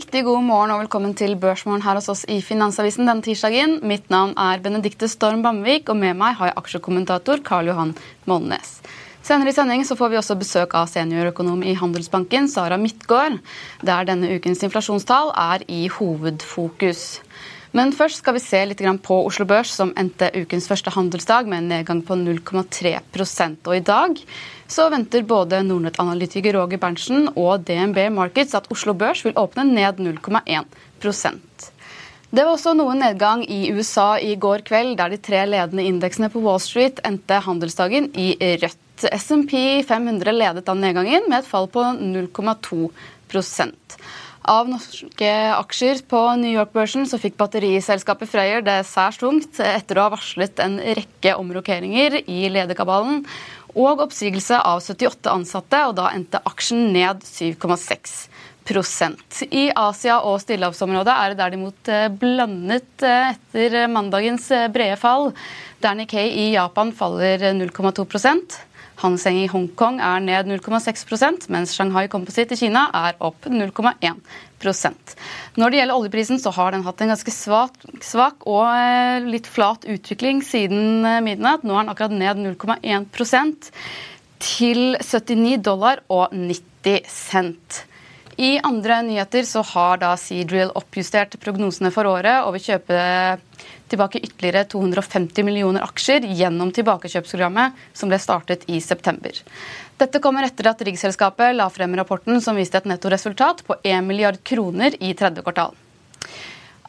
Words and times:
riktig 0.00 0.22
god 0.24 0.44
morgen 0.46 0.70
og 0.72 0.78
velkommen 0.80 1.10
til 1.12 1.34
Børsmorgen 1.36 1.82
her 1.84 1.98
hos 1.98 2.06
oss 2.08 2.22
i 2.32 2.38
Finansavisen 2.40 3.04
denne 3.04 3.20
tirsdagen. 3.20 3.74
Mitt 3.84 4.06
navn 4.08 4.30
er 4.40 4.62
Benedikte 4.64 5.04
Storm 5.12 5.42
Bamvik, 5.44 5.90
og 5.92 5.98
med 6.00 6.16
meg 6.16 6.38
har 6.38 6.48
jeg 6.48 6.56
aksjekommentator 6.56 7.42
Karl 7.44 7.68
Johan 7.68 7.92
Molnes. 8.30 8.78
Senere 9.20 9.52
i 9.52 9.56
sending 9.58 9.84
så 9.84 9.98
får 10.00 10.14
vi 10.14 10.18
også 10.22 10.38
besøk 10.40 10.72
av 10.78 10.88
seniorøkonom 10.88 11.60
i 11.68 11.74
Handelsbanken, 11.76 12.48
Sara 12.48 12.78
Midtgaard, 12.80 13.42
der 13.84 14.08
denne 14.08 14.32
ukens 14.38 14.64
inflasjonstall 14.64 15.34
er 15.36 15.66
i 15.68 15.82
hovedfokus. 15.92 17.20
Men 17.76 17.92
først 17.94 18.18
skal 18.18 18.34
vi 18.34 18.42
se 18.42 18.60
litt 18.66 18.80
på 19.04 19.16
Oslo 19.26 19.44
Børs, 19.46 19.70
som 19.70 19.92
endte 19.98 20.30
ukens 20.34 20.66
første 20.66 20.90
handelsdag 20.90 21.46
med 21.46 21.62
en 21.62 21.68
nedgang 21.70 22.00
på 22.02 22.16
0,3 22.18 22.96
Og 23.68 23.74
i 23.76 23.84
dag 23.86 24.16
så 24.70 24.88
venter 24.90 25.22
både 25.22 25.62
Nordnett-analytiker 25.62 26.56
Roger 26.58 26.80
Berntsen 26.82 27.28
og 27.36 27.62
DNB 27.68 28.08
Markets 28.10 28.56
at 28.58 28.66
Oslo 28.74 28.94
Børs 28.94 29.22
vil 29.24 29.38
åpne 29.38 29.68
ned 29.70 30.02
0,1% 30.02 31.70
Det 32.30 32.42
var 32.42 32.50
også 32.50 32.74
noe 32.74 32.96
nedgang 32.98 33.44
i 33.46 33.70
USA 33.70 34.18
i 34.18 34.34
går 34.34 34.66
kveld, 34.66 34.96
der 34.98 35.14
de 35.14 35.18
tre 35.22 35.44
ledende 35.46 35.86
indeksene 35.86 36.30
på 36.30 36.42
Wall 36.42 36.58
Street 36.62 36.98
endte 37.06 37.38
handelsdagen 37.46 38.10
i 38.18 38.34
rødt. 38.62 38.78
SMP 39.00 39.54
500 39.88 40.34
ledet 40.34 40.66
av 40.68 40.76
nedgangen 40.76 41.24
med 41.30 41.38
et 41.38 41.48
fall 41.48 41.70
på 41.72 41.80
0,2 41.80 42.90
av 44.48 44.68
norske 44.70 45.30
aksjer 45.54 46.00
på 46.08 46.20
New 46.40 46.52
York-børsen 46.54 47.06
så 47.08 47.18
fikk 47.20 47.36
batteriselskapet 47.40 48.28
Freyr 48.30 48.62
det 48.64 48.86
særs 48.88 49.18
tungt 49.20 49.60
etter 49.60 49.98
å 49.98 50.02
ha 50.06 50.10
varslet 50.14 50.58
en 50.64 50.74
rekke 50.80 51.36
omrokeringer 51.40 52.10
i 52.24 52.48
lederkabalen 52.52 53.24
og 53.78 54.00
oppsigelse 54.06 54.56
av 54.66 54.80
78 54.82 55.30
ansatte, 55.30 55.86
og 55.86 55.94
da 55.98 56.10
endte 56.14 56.40
aksjen 56.48 56.92
ned 56.94 57.16
7,6% 57.26 59.44
i 59.50 59.70
Asia 59.76 60.20
og 60.26 60.40
stillehavsområdet 60.42 61.14
er 61.14 61.28
det 61.30 61.38
derimot 61.40 61.88
eh, 61.90 62.08
blandet 62.10 63.02
eh, 63.06 63.30
etter 63.34 63.88
mandagens 63.92 64.50
eh, 64.54 64.68
brede 64.72 64.96
fall, 65.00 65.32
der 65.80 65.94
Nikkei 65.98 66.28
i 66.28 66.52
Japan 66.56 66.92
faller 66.96 67.38
0,2 67.56 68.04
Hanseng 69.00 69.38
i 69.40 69.48
Hongkong 69.50 70.00
er 70.04 70.20
ned 70.24 70.50
0,6% 70.50 71.48
mens 71.52 71.72
Shanghai 71.76 72.06
Composite 72.12 72.56
i 72.56 72.60
Kina 72.60 72.86
er 72.96 73.16
opp 73.24 73.48
0,1% 73.48 75.14
Når 75.56 75.72
det 75.72 75.80
gjelder 75.80 75.96
oljeprisen, 75.96 76.40
så 76.42 76.52
har 76.56 76.74
den 76.74 76.84
hatt 76.84 77.00
en 77.00 77.12
ganske 77.14 77.34
svak, 77.34 77.76
svak 78.04 78.44
og 78.44 78.66
eh, 78.68 79.24
litt 79.24 79.48
flat 79.48 79.86
utvikling 79.88 80.44
siden 80.44 81.06
eh, 81.08 81.20
midnatt. 81.24 81.64
Nå 81.64 81.76
er 81.76 81.86
den 81.86 81.94
akkurat 81.94 82.16
ned 82.16 82.42
0,1% 82.44 83.70
til 84.40 84.82
79 85.00 85.60
dollar 85.64 86.04
og 86.12 86.34
90 86.36 87.08
cent. 87.08 87.84
I 88.40 88.60
andre 88.64 89.02
nyheter 89.02 89.42
så 89.44 89.60
har 89.74 89.98
da 90.00 90.14
Seadrill 90.16 90.70
oppjustert 90.78 91.34
prognosene 91.42 91.90
for 91.92 92.08
året 92.08 92.46
og 92.46 92.54
vil 92.54 92.62
kjøpe 92.70 93.00
tilbake 93.92 94.22
ytterligere 94.22 94.62
250 94.72 95.44
millioner 95.44 95.84
aksjer 95.84 96.24
gjennom 96.38 96.70
tilbakekjøpsprogrammet 96.72 97.76
som 97.92 98.08
ble 98.08 98.16
startet 98.22 98.64
i 98.72 98.80
september. 98.80 99.36
Dette 100.00 100.22
kommer 100.24 100.48
etter 100.48 100.70
at 100.72 100.80
riggselskapet 100.88 101.52
la 101.58 101.68
frem 101.68 101.98
rapporten 102.00 102.40
som 102.40 102.56
viste 102.56 102.80
et 102.80 102.88
nettoresultat 102.88 103.60
på 103.66 103.76
1 103.84 104.08
milliard 104.08 104.40
kroner 104.40 104.96
i 105.04 105.12
tredje 105.12 105.44
kvartal. 105.44 105.76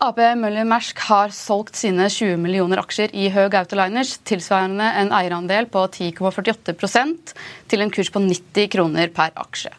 AP 0.02 0.18
Møller 0.34 0.66
Mersk 0.66 0.98
har 1.06 1.30
solgt 1.30 1.78
sine 1.78 2.08
20 2.10 2.40
millioner 2.42 2.80
aksjer 2.82 3.12
i 3.14 3.28
Høg 3.30 3.54
Autoliners, 3.60 4.16
tilsvarende 4.26 4.88
en 4.98 5.12
eierandel 5.14 5.68
på 5.70 5.84
10,48% 5.94 7.36
til 7.70 7.84
en 7.84 7.94
kurs 7.94 8.10
på 8.10 8.24
90 8.24 8.72
kroner 8.74 9.12
per 9.14 9.30
aksje. 9.38 9.70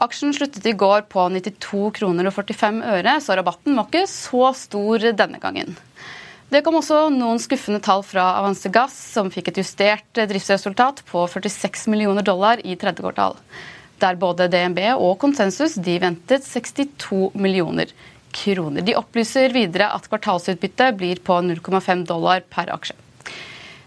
Aksjen 0.00 0.32
sluttet 0.32 0.64
i 0.64 0.72
går 0.80 1.04
på 1.12 1.26
92 1.34 1.90
kroner 2.00 2.30
og 2.30 2.32
45 2.38 2.80
øre, 2.94 3.18
så 3.20 3.36
rabatten 3.36 3.76
var 3.76 3.90
ikke 3.90 4.06
så 4.08 4.48
stor 4.56 5.10
denne 5.20 5.42
gangen. 5.44 5.76
Det 6.48 6.64
kom 6.64 6.80
også 6.80 7.10
noen 7.12 7.42
skuffende 7.42 7.82
tall 7.84 8.00
fra 8.06 8.30
Avance 8.40 8.72
Gass, 8.72 8.96
som 9.12 9.28
fikk 9.34 9.52
et 9.52 9.60
justert 9.60 10.08
driftsresultat 10.16 11.04
på 11.10 11.28
46 11.28 11.90
millioner 11.92 12.24
dollar 12.24 12.64
i 12.64 12.80
tredje 12.80 13.04
kvartal. 13.04 13.36
Der 14.00 14.16
både 14.20 14.48
DNB 14.52 14.80
og 14.94 15.18
Konsensus 15.20 15.76
de 15.80 16.00
ventet 16.00 16.48
62 16.48 17.34
millioner 17.36 17.92
kroner. 18.36 18.84
De 18.84 18.96
opplyser 18.98 19.54
videre 19.56 19.88
at 19.94 20.06
kvartalsutbyttet 20.10 20.96
blir 21.00 21.20
på 21.24 21.40
0,5 21.48 22.06
dollar 22.06 22.44
per 22.52 22.72
aksje. 22.74 22.96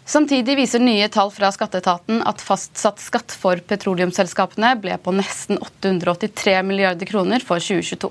Samtidig 0.09 0.55
viser 0.57 0.81
nye 0.81 1.05
tall 1.13 1.29
fra 1.29 1.51
skatteetaten 1.53 2.23
at 2.25 2.41
fastsatt 2.41 2.97
skatt 3.03 3.35
for 3.37 3.61
petroleumsselskapene 3.69 4.71
ble 4.81 4.95
på 4.97 5.13
nesten 5.13 5.59
883 5.61 6.55
milliarder 6.65 7.05
kroner 7.05 7.45
for 7.45 7.61
2022. 7.61 8.09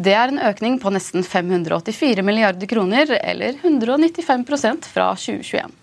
Det 0.00 0.14
er 0.16 0.32
en 0.32 0.40
økning 0.42 0.80
på 0.82 0.90
nesten 0.90 1.22
584 1.22 2.24
milliarder 2.26 2.66
kroner, 2.66 3.12
eller 3.20 3.60
195% 3.62 4.90
fra 4.90 5.12
2021. 5.14 5.76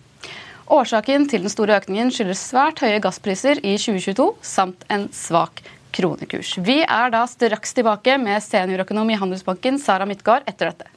Årsaken 0.67 1.29
til 1.31 1.45
den 1.45 1.53
store 1.53 1.77
økningen 1.79 2.09
skyldes 2.11 2.41
svært 2.49 2.81
høye 2.83 2.99
gasspriser 2.99 3.61
i 3.63 3.77
2022 3.79 4.25
samt 4.43 4.83
en 4.91 5.07
svak 5.15 5.61
kronekurs. 5.97 6.57
Vi 6.61 6.79
er 6.83 7.13
da 7.13 7.23
straks 7.29 7.73
tilbake 7.77 8.19
med 8.21 8.43
seniorøkonom 8.45 9.09
i 9.11 9.17
Handelsbanken, 9.19 9.81
Sara 9.81 10.05
Midtgaard, 10.09 10.45
etter 10.49 10.71
dette. 10.71 10.96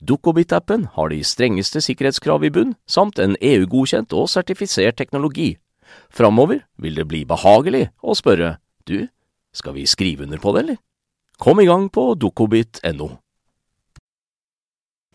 Dukkobit-appen 0.00 0.88
har 0.96 1.12
de 1.12 1.20
strengeste 1.24 1.82
sikkerhetskrav 1.84 2.44
i 2.46 2.52
bunn, 2.52 2.74
samt 2.86 3.20
en 3.22 3.36
EU-godkjent 3.40 4.14
og 4.16 4.30
sertifisert 4.32 4.98
teknologi. 5.00 5.54
Framover 6.10 6.64
vil 6.82 6.98
det 6.98 7.06
bli 7.10 7.24
behagelig 7.28 7.88
å 8.02 8.16
spørre 8.18 8.56
du, 8.86 9.08
skal 9.56 9.76
vi 9.76 9.86
skrive 9.88 10.26
under 10.26 10.42
på 10.42 10.54
det, 10.54 10.64
eller? 10.64 10.82
Kom 11.42 11.60
i 11.60 11.68
gang 11.68 11.88
på 11.92 12.14
dukkobit.no. 12.16 13.14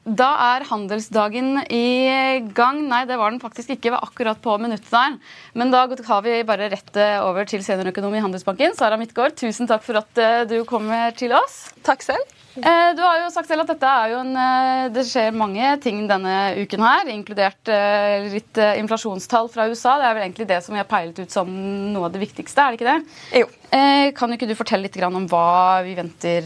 Da 0.02 0.32
er 0.56 0.64
handelsdagen 0.66 1.60
i 1.70 2.50
gang. 2.58 2.80
Nei, 2.90 3.04
det 3.06 3.20
var 3.22 3.30
den 3.30 3.42
faktisk 3.42 3.76
ikke. 3.76 3.92
var 3.94 4.02
akkurat 4.08 4.40
på 4.42 4.56
minuttet 4.58 4.90
der. 4.90 5.20
Men 5.54 5.70
da 5.70 5.86
har 5.86 6.24
vi 6.26 6.42
bare 6.42 6.72
rett 6.74 6.98
over 7.22 7.46
til 7.46 7.62
seniorøkonom 7.62 8.16
i 8.18 8.24
Handelsbanken. 8.24 8.74
Sara 8.74 8.98
Midtgaard, 8.98 9.38
tusen 9.38 9.70
takk 9.70 9.86
for 9.86 10.02
at 10.02 10.18
eh, 10.18 10.42
du 10.50 10.64
kommer 10.66 11.14
til 11.14 11.36
oss. 11.38 11.70
Takk 11.86 12.02
selv. 12.02 12.41
Eh, 12.56 12.90
du 12.98 13.02
har 13.04 13.22
jo 13.22 13.30
sagt 13.32 13.48
selv 13.48 13.64
at 13.64 13.72
dette 13.72 13.88
er 13.88 14.12
jo 14.12 14.18
en, 14.26 14.32
eh, 14.36 14.90
det 14.92 15.06
skjer 15.08 15.32
mange 15.36 15.70
ting 15.84 16.02
denne 16.10 16.36
uken 16.60 16.84
her, 16.84 17.12
inkludert 17.14 17.72
litt 18.32 18.60
inflasjonstall 18.60 19.48
fra 19.54 19.70
USA. 19.72 19.98
Det 20.02 20.10
er 20.10 20.18
vel 20.18 20.26
egentlig 20.26 20.50
det 20.50 20.60
som 20.66 20.76
vi 20.76 20.82
har 20.82 20.90
peilet 20.90 21.22
ut 21.24 21.32
som 21.32 21.48
noe 21.94 22.10
av 22.10 22.12
det 22.16 22.24
viktigste, 22.26 22.60
er 22.60 22.76
det 22.76 22.80
ikke 22.80 22.92
det? 22.92 23.42
Jo. 23.42 23.50
Kan 24.18 24.34
ikke 24.36 24.50
du 24.50 24.56
fortelle 24.60 24.90
litt 24.90 24.98
om 25.08 25.28
hva 25.32 25.80
vi 25.86 25.96
venter 25.96 26.44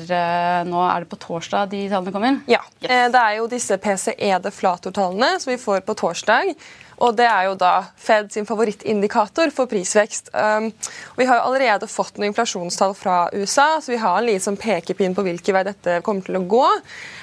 nå? 0.67 0.81
Er 0.85 1.01
det 1.01 1.09
på 1.09 1.17
torsdag 1.17 1.71
de 1.71 1.87
tallene 1.89 2.13
kommer? 2.13 2.39
Ja. 2.45 2.61
Yes. 2.83 3.11
Det 3.15 3.21
er 3.21 3.37
jo 3.39 3.47
disse 3.49 3.79
PCE-deflatortallene 3.81 5.39
som 5.41 5.51
vi 5.55 5.57
får 5.57 5.81
på 5.87 5.97
torsdag. 5.97 6.53
Og 7.03 7.15
det 7.17 7.25
er 7.27 7.49
jo 7.49 7.55
da 7.59 7.73
Fed 7.99 8.29
sin 8.31 8.47
favorittindikator 8.47 9.51
for 9.55 9.69
prisvekst. 9.71 10.31
Um, 10.31 10.69
vi 11.17 11.27
har 11.27 11.39
jo 11.39 11.47
allerede 11.49 11.89
fått 11.91 12.17
noen 12.17 12.29
inflasjonstall 12.31 12.95
fra 12.97 13.17
USA, 13.33 13.81
så 13.81 13.91
vi 13.91 13.99
har 14.01 14.19
en 14.19 14.27
liten 14.27 14.45
sånn 14.45 14.59
pekepinn 14.59 15.15
på 15.17 15.25
hvilken 15.25 15.57
vei 15.57 15.63
dette 15.67 15.99
kommer 16.05 16.25
til 16.25 16.39
å 16.39 16.43
gå. 16.49 16.67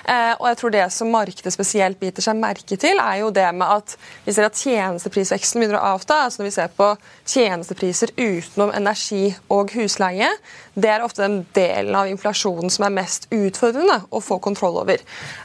Uh, 0.03 0.35
og 0.41 0.47
jeg 0.51 0.61
tror 0.61 0.75
det 0.75 0.87
som 0.93 1.13
markedet 1.15 1.55
spesielt 1.55 2.01
biter 2.03 2.25
seg 2.25 2.41
merke 2.41 2.77
til, 2.81 3.01
er 3.01 3.23
jo 3.23 3.31
det 3.35 3.49
med 3.57 3.79
at 3.79 3.97
vi 4.27 4.35
ser 4.35 4.49
at 4.49 4.59
tjenesteprisveksten 4.61 5.63
begynner 5.63 5.81
å 5.81 5.95
avta. 5.97 6.25
altså 6.27 6.43
Når 6.43 6.51
vi 6.51 6.57
ser 6.59 6.75
på 6.77 6.91
tjenestepriser 7.33 8.15
utenom 8.19 8.75
energi 8.77 9.31
og 9.53 9.73
husleie, 9.79 10.29
det 10.75 10.89
er 10.89 11.03
ofte 11.05 11.23
den 11.25 11.43
delen 11.53 11.97
av 11.97 12.09
inflasjonen 12.09 12.73
som 12.73 12.87
er 12.87 12.95
mest 12.97 13.27
utfordrende 13.35 13.99
å 14.09 14.21
få 14.25 14.39
kontroll 14.41 14.79
over. 14.81 15.03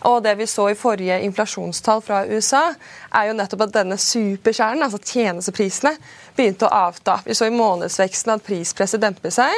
Og 0.07 0.21
det 0.23 0.37
vi 0.39 0.47
så 0.47 0.69
i 0.71 0.77
forrige 0.79 1.19
inflasjonstall 1.25 2.03
fra 2.05 2.21
USA, 2.29 2.63
er 3.11 3.27
jo 3.27 3.35
nettopp 3.35 3.65
at 3.67 3.73
denne 3.75 3.97
superkjernen, 3.99 4.85
altså 4.85 5.01
tjenesteprisene, 5.03 5.97
begynte 6.37 6.69
å 6.69 6.85
avta. 6.87 7.19
Vi 7.25 7.35
så 7.35 7.49
i 7.49 7.55
månedsveksten 7.55 8.37
at 8.37 8.45
prispresset 8.47 9.03
demper 9.03 9.33
seg. 9.33 9.55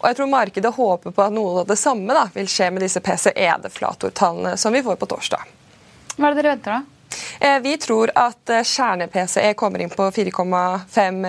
Og 0.00 0.08
jeg 0.08 0.16
tror 0.16 0.32
markedet 0.32 0.72
håper 0.76 1.12
på 1.12 1.26
at 1.26 1.36
noe 1.36 1.64
av 1.64 1.68
det 1.68 1.76
samme 1.80 2.16
da, 2.16 2.24
vil 2.32 2.48
skje 2.48 2.70
med 2.72 2.86
disse 2.86 3.02
PCE-deflatortallene 3.04 4.56
som 4.60 4.72
vi 4.72 4.84
får 4.86 4.96
på 5.00 5.10
torsdag. 5.10 5.44
Hva 6.16 6.30
er 6.30 6.32
det 6.32 6.42
dere 6.42 6.54
venter 6.54 6.78
da? 6.78 6.99
Eh, 7.40 7.60
vi 7.60 7.76
tror 7.76 8.10
at 8.14 8.50
eh, 8.50 8.62
kjerne-PCE 8.62 9.54
kommer 9.54 9.80
inn 9.80 9.90
på 9.90 10.10
4,5 10.10 11.26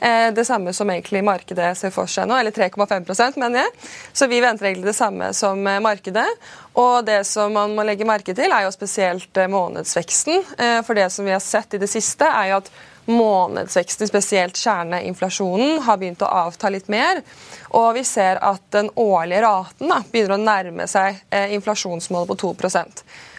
eh, 0.00 0.32
Det 0.34 0.44
samme 0.44 0.72
som 0.72 0.90
egentlig 0.90 1.24
markedet 1.24 1.74
ser 1.78 1.92
for 1.94 2.10
seg 2.10 2.28
nå, 2.28 2.36
eller 2.38 2.50
3,5 2.50 3.38
mener 3.38 3.60
jeg. 3.62 3.74
Så 4.12 4.26
vi 4.26 4.40
venter 4.40 4.70
egentlig 4.70 4.92
det 4.92 4.98
samme 4.98 5.32
som 5.36 5.60
markedet. 5.62 6.26
Og 6.80 7.04
det 7.04 7.22
som 7.28 7.52
man 7.52 7.74
må 7.76 7.84
legge 7.84 8.08
merke 8.08 8.34
til, 8.34 8.52
er 8.52 8.64
jo 8.64 8.72
spesielt 8.72 9.36
månedsveksten. 9.36 10.40
For 10.86 10.96
det 10.96 11.10
som 11.12 11.26
vi 11.28 11.34
har 11.34 11.42
sett 11.44 11.76
i 11.76 11.80
det 11.82 11.90
siste, 11.92 12.24
er 12.24 12.48
jo 12.48 12.60
at 12.62 12.70
månedsveksten, 13.12 14.08
spesielt 14.08 14.56
kjerneinflasjonen, 14.56 15.82
har 15.84 16.00
begynt 16.00 16.24
å 16.24 16.30
avta 16.46 16.70
litt 16.72 16.88
mer. 16.88 17.20
Og 17.76 17.90
vi 17.98 18.06
ser 18.08 18.40
at 18.40 18.64
den 18.72 18.88
årlige 18.96 19.44
raten 19.44 19.92
da, 19.92 20.00
begynner 20.08 20.38
å 20.38 20.40
nærme 20.40 20.88
seg 20.88 21.20
inflasjonsmålet 21.58 22.32
på 22.32 22.40
2 22.46 22.54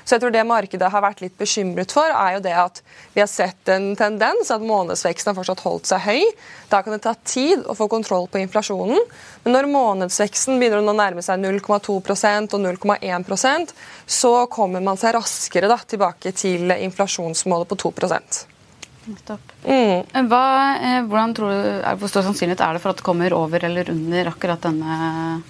så 0.03 0.15
jeg 0.15 0.23
tror 0.23 0.33
det 0.35 0.43
markedet 0.47 0.91
har 0.91 1.03
vært 1.03 1.23
litt 1.23 1.35
bekymret 1.39 1.93
for, 1.95 2.07
er 2.11 2.37
jo 2.37 2.43
det 2.43 2.53
at 2.59 2.81
vi 3.15 3.21
har 3.23 3.29
sett 3.31 3.71
en 3.71 3.91
tendens 3.99 4.51
at 4.53 4.63
månedsveksten 4.63 5.31
har 5.31 5.37
fortsatt 5.37 5.63
holdt 5.63 5.89
seg 5.89 6.03
høy. 6.03 6.23
Da 6.71 6.81
kan 6.83 6.95
det 6.95 7.03
ta 7.05 7.15
tid 7.27 7.63
å 7.69 7.75
få 7.77 7.87
kontroll 7.91 8.27
på 8.31 8.41
inflasjonen. 8.43 8.99
Men 9.43 9.57
når 9.57 9.69
månedsveksten 9.71 10.59
begynner 10.59 10.83
å 10.83 10.97
nærme 10.97 11.23
seg 11.25 11.41
0,2% 11.43 12.57
og 12.57 12.65
0,1% 12.67 13.75
så 14.05 14.33
kommer 14.51 14.83
man 14.83 14.99
seg 14.99 15.15
raskere 15.17 15.71
da, 15.71 15.79
tilbake 15.87 16.33
til 16.35 16.73
inflasjonsmålet 16.79 17.71
på 17.71 17.83
2 17.87 18.52
Mm. 19.03 20.27
Hva, 20.31 20.43
eh, 20.79 21.01
hvordan 21.07 21.33
tror 21.35 21.51
du, 21.51 21.81
Hvor 21.99 22.11
stor 22.11 22.23
sannsynlighet 22.27 22.63
er 22.63 22.77
det 22.77 22.83
for 22.83 22.93
at 22.93 23.01
det 23.01 23.07
kommer 23.07 23.35
over 23.35 23.65
eller 23.67 23.91
under 23.91 24.31
akkurat 24.31 24.63
denne 24.63 25.41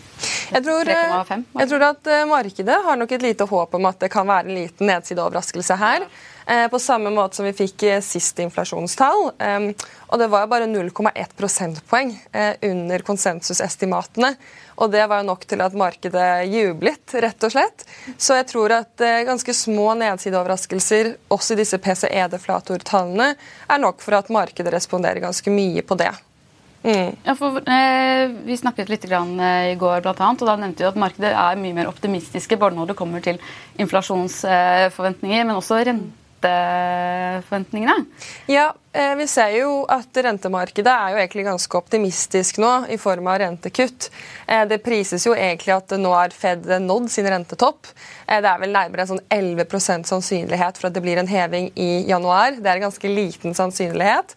jeg 0.54 0.64
tror, 0.64 0.88
eh, 0.88 1.42
jeg 1.60 1.70
tror, 1.70 1.84
at 1.90 2.08
eh, 2.08 2.26
markedet 2.30 2.78
har 2.86 3.00
nok 3.00 3.12
et 3.12 3.26
lite 3.26 3.48
håp 3.50 3.74
om 3.76 3.90
at 3.90 4.00
det 4.04 4.12
kan 4.14 4.28
være 4.28 4.48
en 4.48 4.56
liten 4.56 4.88
nedsideoverraskelse 4.88 5.78
her. 5.82 6.06
Eh, 6.06 6.33
på 6.46 6.80
samme 6.82 7.12
måte 7.14 7.40
som 7.40 7.46
vi 7.48 7.54
fikk 7.56 7.86
sist 8.04 8.40
inflasjonstall. 8.44 9.30
Og 10.10 10.20
det 10.20 10.28
var 10.32 10.50
bare 10.52 10.68
0,1 10.68 11.38
prosentpoeng 11.38 12.12
under 12.70 13.06
konsensusestimatene. 13.08 14.34
Og 14.82 14.92
det 14.92 15.06
var 15.08 15.22
jo 15.22 15.30
nok 15.30 15.46
til 15.48 15.64
at 15.64 15.78
markedet 15.78 16.28
jublet, 16.52 17.16
rett 17.24 17.48
og 17.48 17.54
slett. 17.54 17.86
Så 18.18 18.38
jeg 18.40 18.50
tror 18.52 18.76
at 18.76 19.06
ganske 19.28 19.56
små 19.56 19.94
nedsideoverraskelser, 20.02 21.14
også 21.34 21.56
i 21.56 21.62
disse 21.64 21.80
PCE-deflatortallene, 21.80 23.34
er 23.70 23.84
nok 23.84 24.04
for 24.04 24.20
at 24.20 24.34
markedet 24.34 24.76
responderer 24.76 25.24
ganske 25.24 25.54
mye 25.54 25.86
på 25.86 26.00
det. 26.02 26.12
Mm. 26.84 27.16
Ja, 27.24 27.36
for, 27.36 27.58
eh, 27.58 28.28
vi 28.44 28.58
snakket 28.58 28.90
litt 28.90 29.04
grann, 29.04 29.40
eh, 29.40 29.72
i 29.72 29.76
går, 29.76 30.02
blant 30.02 30.20
annet, 30.20 30.42
og 30.42 30.48
da 30.48 30.56
nevnte 30.58 30.84
vi 30.84 30.90
at 30.90 30.96
markedet 31.00 31.32
er 31.32 31.56
mye 31.56 31.74
mer 31.74 31.88
optimistiske 31.88 32.58
både 32.60 32.76
når 32.76 32.88
det 32.88 32.96
kommer 32.98 33.24
til 33.24 33.40
inflasjonsforventninger, 33.80 35.40
eh, 35.40 35.46
men 35.46 35.56
også 35.56 35.80
renteforventningene. 36.44 38.06
Ja, 38.46 38.76
eh, 38.94 39.16
vi 39.16 39.28
ser 39.28 39.50
jo 39.58 39.84
at 39.90 40.18
rentemarkedet 40.18 40.92
er 40.92 41.14
jo 41.14 41.20
egentlig 41.22 41.46
ganske 41.48 41.78
optimistisk 41.78 42.60
nå 42.62 42.72
i 42.90 42.98
form 42.98 43.28
av 43.28 43.40
rentekutt. 43.42 44.10
Eh, 44.48 44.66
det 44.68 44.84
prises 44.84 45.26
jo 45.26 45.36
egentlig 45.36 45.74
at 45.76 45.96
nå 45.98 46.14
har 46.14 46.30
Fed 46.30 46.66
nådd 46.66 47.10
sin 47.12 47.28
rentetopp. 47.30 47.88
Eh, 48.28 48.42
det 48.42 48.50
er 48.50 48.60
vel 48.60 48.74
nærmere 48.74 49.06
en 49.06 49.14
sånn 49.16 49.26
11% 49.30 50.10
sannsynlighet 50.10 50.78
for 50.78 50.90
at 50.90 50.94
det 50.94 51.04
blir 51.04 51.18
en 51.18 51.28
heving 51.28 51.72
i 51.76 52.06
januar. 52.08 52.60
Det 52.60 52.70
er 52.70 52.82
en 52.82 52.90
ganske 52.90 53.16
liten 53.16 53.54
sannsynlighet. 53.54 54.36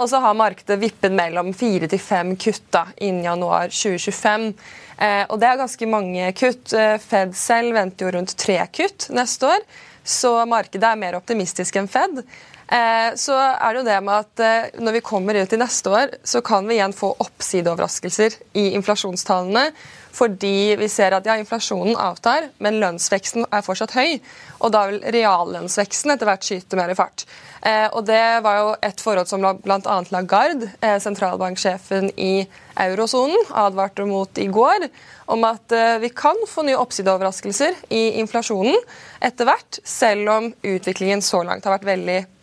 Og 0.00 0.06
så 0.08 0.16
har 0.24 0.32
markedet 0.32 0.78
vippet 0.80 1.12
mellom 1.12 1.52
fire 1.52 1.84
til 1.92 2.00
fem 2.00 2.30
kutt 2.40 2.76
innen 3.04 3.26
januar 3.26 3.68
2025. 3.68 4.54
Eh, 4.98 5.24
og 5.28 5.36
det 5.38 5.48
er 5.48 5.60
ganske 5.60 5.88
mange 5.90 6.32
kutt. 6.38 6.72
Fed 7.04 7.36
selv 7.36 7.76
venter 7.76 8.06
jo 8.06 8.14
rundt 8.16 8.34
tre 8.40 8.58
kutt 8.72 9.10
neste 9.14 9.46
år, 9.46 9.66
så 10.08 10.32
markedet 10.48 10.88
er 10.88 11.00
mer 11.00 11.18
optimistisk 11.18 11.76
enn 11.76 11.90
Fed. 11.90 12.22
Så 12.68 13.32
er 13.32 13.72
det 13.72 13.80
jo 13.80 13.86
det 13.86 13.98
med 14.04 14.26
at 14.26 14.80
når 14.84 14.98
vi 14.98 15.00
kommer 15.04 15.38
ut 15.38 15.52
i 15.56 15.60
neste 15.60 15.88
år, 15.88 16.10
så 16.20 16.42
kan 16.44 16.66
vi 16.68 16.76
igjen 16.76 16.92
få 16.92 17.14
oppsideoverraskelser 17.24 18.36
i 18.60 18.66
inflasjonstallene. 18.76 19.70
Fordi 20.18 20.76
vi 20.78 20.88
ser 20.90 21.14
at 21.14 21.26
ja, 21.28 21.36
inflasjonen 21.38 21.96
avtar, 22.00 22.48
men 22.64 22.80
lønnsveksten 22.82 23.46
er 23.54 23.64
fortsatt 23.64 23.94
høy. 23.94 24.16
Og 24.58 24.72
da 24.74 24.86
vil 24.90 25.02
reallønnsveksten 25.14 26.14
etter 26.14 26.28
hvert 26.28 26.46
skyte 26.46 26.78
mer 26.78 26.90
i 26.92 26.96
fart. 26.98 27.26
Eh, 27.62 27.86
og 27.92 28.04
Det 28.08 28.22
var 28.44 28.58
jo 28.58 28.72
et 28.88 29.02
forhold 29.02 29.30
som 29.30 29.44
bl.a. 29.62 29.98
Lagarde, 30.14 30.70
eh, 30.80 30.98
sentralbanksjefen 31.02 32.10
i 32.16 32.46
eurosonen, 32.78 33.50
advarte 33.50 34.06
mot 34.06 34.38
i 34.38 34.46
går, 34.46 34.88
om 35.34 35.44
at 35.44 35.72
eh, 35.74 35.98
vi 36.02 36.10
kan 36.14 36.38
få 36.48 36.64
nye 36.66 36.78
oppsideoverraskelser 36.78 37.84
i 37.90 38.18
inflasjonen 38.22 38.78
etter 39.20 39.48
hvert, 39.48 39.82
selv 39.84 40.34
om 40.34 40.50
utviklingen 40.62 41.22
så 41.22 41.42
langt 41.46 41.66
har 41.66 41.78
vært 41.78 41.90
veldig 41.90 42.18
positiv. 42.18 42.37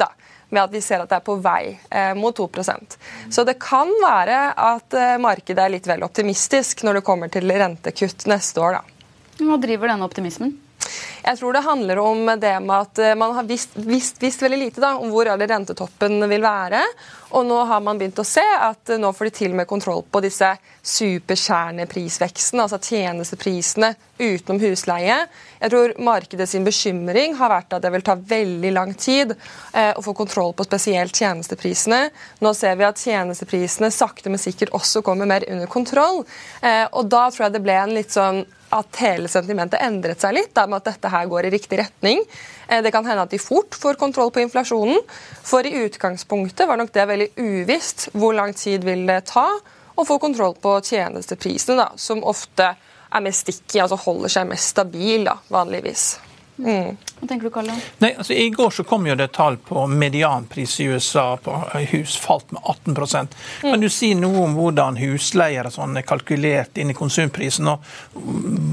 Da 0.00 0.10
med 0.50 0.62
at 0.62 0.72
vi 0.74 0.80
ser 0.82 1.02
at 1.02 1.10
det 1.10 1.18
er 1.20 1.26
på 1.26 1.36
vei 1.42 1.78
eh, 1.90 2.14
mot 2.18 2.36
2% 2.36 2.96
Så 3.30 3.44
det 3.46 3.58
kan 3.62 3.90
være 4.02 4.38
at 4.54 4.96
eh, 4.98 5.18
markedet 5.22 5.62
er 5.62 5.74
litt 5.76 5.86
vel 5.86 6.02
optimistisk 6.06 6.82
når 6.86 6.98
det 6.98 7.06
kommer 7.06 7.30
til 7.30 7.50
rentekutt 7.50 8.26
neste 8.30 8.62
år. 8.62 8.80
Da. 8.80 9.44
Hva 9.46 9.60
driver 9.62 9.92
denne 9.92 10.08
optimismen? 10.08 10.56
Jeg 11.22 11.38
tror 11.38 11.52
det 11.52 11.64
handler 11.66 11.98
om 12.02 12.26
det 12.40 12.54
med 12.64 12.76
at 12.76 13.00
eh, 13.02 13.16
man 13.18 13.34
har 13.36 13.48
visst, 13.48 13.76
visst, 13.76 14.20
visst 14.22 14.42
veldig 14.42 14.58
lite 14.58 14.82
da, 14.82 14.94
om 14.98 15.12
hvor 15.12 15.28
alle 15.30 15.48
rentetoppen 15.50 16.20
vil 16.30 16.44
være. 16.44 16.82
Og 17.36 17.46
nå 17.46 17.58
har 17.68 17.82
man 17.84 17.98
begynt 17.98 18.18
å 18.18 18.26
se 18.26 18.42
at 18.42 18.90
nå 18.98 19.12
får 19.14 19.28
de 19.28 19.32
til 19.36 19.54
med 19.54 19.68
kontroll 19.70 20.02
på 20.10 20.22
disse 20.24 20.48
superkjerneprisveksten, 20.82 22.62
altså 22.62 22.80
tjenesteprisene 22.82 23.92
utenom 24.18 24.60
husleie. 24.64 25.18
Jeg 25.60 25.72
tror 25.72 25.94
markedet 26.02 26.48
sin 26.50 26.66
bekymring 26.66 27.36
har 27.38 27.52
vært 27.52 27.76
at 27.76 27.84
det 27.84 27.92
vil 27.94 28.04
ta 28.06 28.16
veldig 28.18 28.72
lang 28.74 28.94
tid 28.98 29.34
eh, 29.36 29.92
å 29.94 30.02
få 30.04 30.14
kontroll 30.18 30.54
på 30.56 30.66
spesielt 30.66 31.16
tjenesteprisene. 31.16 32.02
Nå 32.42 32.54
ser 32.56 32.80
vi 32.80 32.88
at 32.88 33.00
tjenesteprisene 33.00 33.92
sakte, 33.94 34.32
men 34.32 34.42
sikkert 34.42 34.74
også 34.76 35.04
kommer 35.06 35.28
mer 35.30 35.46
under 35.48 35.70
kontroll. 35.70 36.24
Eh, 36.62 36.86
og 36.90 37.12
da 37.12 37.28
tror 37.30 37.46
jeg 37.46 37.58
det 37.58 37.64
ble 37.64 37.78
en 37.78 37.94
litt 37.94 38.16
sånn 38.16 38.42
at 38.74 39.00
hele 39.02 39.30
sentimentet 39.30 39.82
endret 39.82 40.22
seg 40.22 40.34
litt, 40.36 40.52
da, 40.54 40.66
med 40.70 40.80
at 40.80 40.92
dette 40.92 41.10
her 41.10 41.26
går 41.30 41.48
i 41.48 41.52
riktig 41.56 41.80
retning. 41.80 42.22
Eh, 42.68 42.80
det 42.84 42.92
kan 42.94 43.06
hende 43.06 43.26
at 43.26 43.34
de 43.34 43.40
fort 43.42 43.74
får 43.74 43.98
kontroll 44.00 44.30
på 44.34 44.44
inflasjonen. 44.44 45.02
For 45.46 45.66
i 45.66 45.74
utgangspunktet 45.86 46.68
var 46.70 46.80
nok 46.80 46.94
det 46.94 47.08
veldig 47.10 47.30
uvisst 47.40 48.08
hvor 48.14 48.36
lang 48.36 48.54
tid 48.56 48.86
vil 48.86 49.06
det 49.10 49.24
ta 49.32 49.48
å 49.98 50.06
få 50.06 50.20
kontroll 50.22 50.54
på 50.62 50.78
tjenesteprisene, 50.86 51.76
da, 51.82 51.90
som 52.00 52.24
ofte 52.24 52.72
er 53.10 53.22
mest 53.24 53.46
sticky, 53.46 53.82
altså 53.82 53.98
holder 54.06 54.32
seg 54.32 54.50
mest 54.50 54.76
stabil 54.76 55.26
da, 55.26 55.40
vanligvis. 55.50 56.12
Mm. 56.60 56.96
Hva 57.20 57.28
tenker 57.28 57.48
du, 57.48 57.50
Kalle? 57.52 57.74
Nei, 58.00 58.14
altså, 58.16 58.32
I 58.32 58.48
går 58.54 58.70
så 58.72 58.84
kom 58.88 59.06
jo 59.08 59.16
det 59.18 59.30
tall 59.36 59.58
på 59.64 59.82
medianpris 59.90 60.78
i 60.80 60.86
USA 60.92 61.34
på 61.40 61.54
hus 61.92 62.16
falt 62.20 62.52
med 62.54 62.62
18 62.64 62.96
mm. 62.96 63.28
Kan 63.62 63.80
du 63.80 63.88
si 63.92 64.12
noe 64.16 64.44
om 64.46 64.56
hvordan 64.56 64.96
husleier 65.00 65.68
og 65.68 65.74
sånn 65.74 66.00
er 66.00 66.06
kalkulert 66.08 66.80
inn 66.80 66.92
i 66.92 66.96
konsumprisen, 66.96 67.68
og 67.68 67.84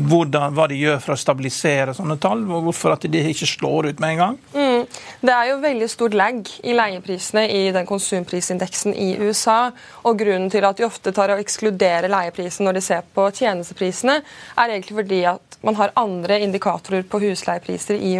hvordan, 0.08 0.56
hva 0.56 0.68
de 0.72 0.80
gjør 0.80 1.02
for 1.04 1.16
å 1.16 1.20
stabilisere 1.20 1.96
sånne 1.98 2.20
tall, 2.24 2.46
og 2.48 2.70
hvorfor 2.70 2.96
at 2.96 3.08
de 3.12 3.24
ikke 3.32 3.50
slår 3.50 3.92
ut 3.92 4.04
med 4.04 4.16
en 4.16 4.24
gang? 4.24 4.40
Mm. 4.56 4.88
Det 5.28 5.34
er 5.34 5.50
jo 5.52 5.60
veldig 5.64 5.90
stor 5.92 6.16
lag 6.18 6.54
i 6.64 6.76
leieprisene 6.78 7.46
i 7.52 7.62
den 7.76 7.88
konsumprisindeksen 7.90 8.96
i 8.96 9.10
USA. 9.20 9.72
og 10.04 10.20
Grunnen 10.22 10.52
til 10.54 10.66
at 10.68 10.80
de 10.80 10.88
ofte 10.88 11.12
tar 11.16 11.34
å 11.34 11.40
ekskludere 11.42 12.12
leieprisen 12.12 12.68
når 12.68 12.80
de 12.80 12.86
ser 12.86 13.06
på 13.16 13.28
tjenesteprisene, 13.34 14.22
er 14.58 14.74
egentlig 14.74 15.00
fordi 15.02 15.22
at 15.30 15.47
man 15.62 15.76
har 15.76 15.94
andre 15.98 16.40
indikatorer 16.46 17.06
på 17.10 17.20
husleiepriser 17.24 17.98
i, 17.98 18.14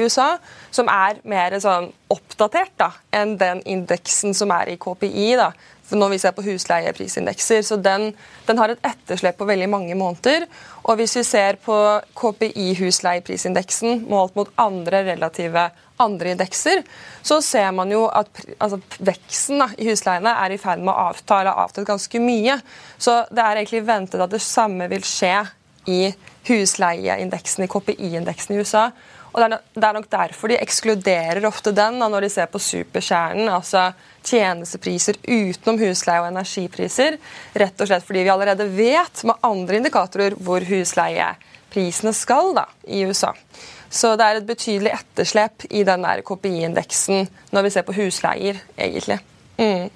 USA 0.00 0.32
som 0.70 0.90
er 0.90 1.20
mer 1.28 1.54
sånn 1.62 1.90
oppdatert 2.10 2.72
da, 2.80 2.90
enn 3.14 3.36
den 3.40 3.62
indeksen 3.68 4.34
som 4.34 4.50
er 4.54 4.72
i 4.72 4.78
KPI. 4.80 5.28
da, 5.38 5.52
når 5.96 6.12
vi 6.12 6.18
ser 6.22 6.34
på 6.36 6.44
husleieprisindekser. 6.46 7.62
Så 7.66 7.76
den, 7.82 8.10
den, 8.46 8.58
har 8.58 8.70
et 8.70 8.84
etterslep 8.86 9.38
på 9.40 9.48
veldig 9.48 9.68
mange 9.70 9.96
måneder. 9.98 10.46
Og 10.84 11.00
hvis 11.00 11.16
vi 11.18 11.24
ser 11.26 11.58
på 11.64 11.74
KPI-husleieprisindeksen 12.18 14.04
målt 14.10 14.36
mot 14.38 14.50
andre 14.60 15.04
relative 15.08 15.68
andre 16.00 16.32
indekser, 16.32 16.82
så 17.22 17.40
ser 17.44 17.72
man 17.76 17.90
jo 17.92 18.06
at 18.06 18.30
altså, 18.56 18.80
veksten 19.04 19.60
da, 19.60 19.68
i 19.76 19.90
husleiene 19.90 20.32
er 20.44 20.54
i 20.54 20.60
ferd 20.60 20.80
med 20.80 20.94
å 20.94 21.10
avta, 21.10 21.42
eller 21.42 21.60
avtatt 21.60 21.88
ganske 21.88 22.22
mye. 22.22 22.56
Så 22.96 23.22
det 23.28 23.44
er 23.44 23.60
egentlig 23.60 23.82
ventet 23.88 24.22
at 24.22 24.32
det 24.32 24.42
samme 24.44 24.88
vil 24.92 25.04
skje 25.04 25.34
i 25.88 26.10
husleieindeksen, 26.48 27.64
i 27.64 27.70
KPI-indeksen 27.70 28.56
i 28.56 28.60
USA. 28.60 28.90
Og 29.30 29.38
det 29.42 29.58
er, 29.78 29.94
nok 29.94 30.08
derfor 30.10 30.50
de 30.50 30.58
ekskluderer 30.58 31.44
ofte 31.46 31.70
den 31.74 32.00
da, 32.02 32.08
når 32.10 32.26
de 32.26 32.30
ser 32.32 32.48
på 32.50 32.58
superkjernen, 32.62 33.46
altså 33.52 33.90
tjenestepriser 34.26 35.20
utenom 35.22 35.78
husleie 35.78 36.24
og 36.24 36.32
energipriser. 36.32 37.18
Rett 37.54 37.78
og 37.78 37.90
slett 37.90 38.06
fordi 38.06 38.24
vi 38.26 38.32
allerede 38.32 38.66
vet 38.74 39.22
med 39.28 39.46
andre 39.46 39.78
indikatorer 39.78 40.34
hvor 40.34 40.66
husleieprisene 40.66 42.14
skal 42.16 42.56
da, 42.58 42.66
i 42.90 43.04
USA. 43.06 43.30
Så 43.90 44.16
det 44.18 44.26
er 44.26 44.40
et 44.40 44.50
betydelig 44.50 44.94
etterslep 44.94 45.66
i 45.70 45.84
den 45.86 46.06
KPI-indeksen 46.26 47.26
når 47.54 47.66
vi 47.66 47.72
ser 47.74 47.86
på 47.86 47.94
husleier, 47.94 48.58
egentlig. 48.78 49.18
Mm. 49.58 49.90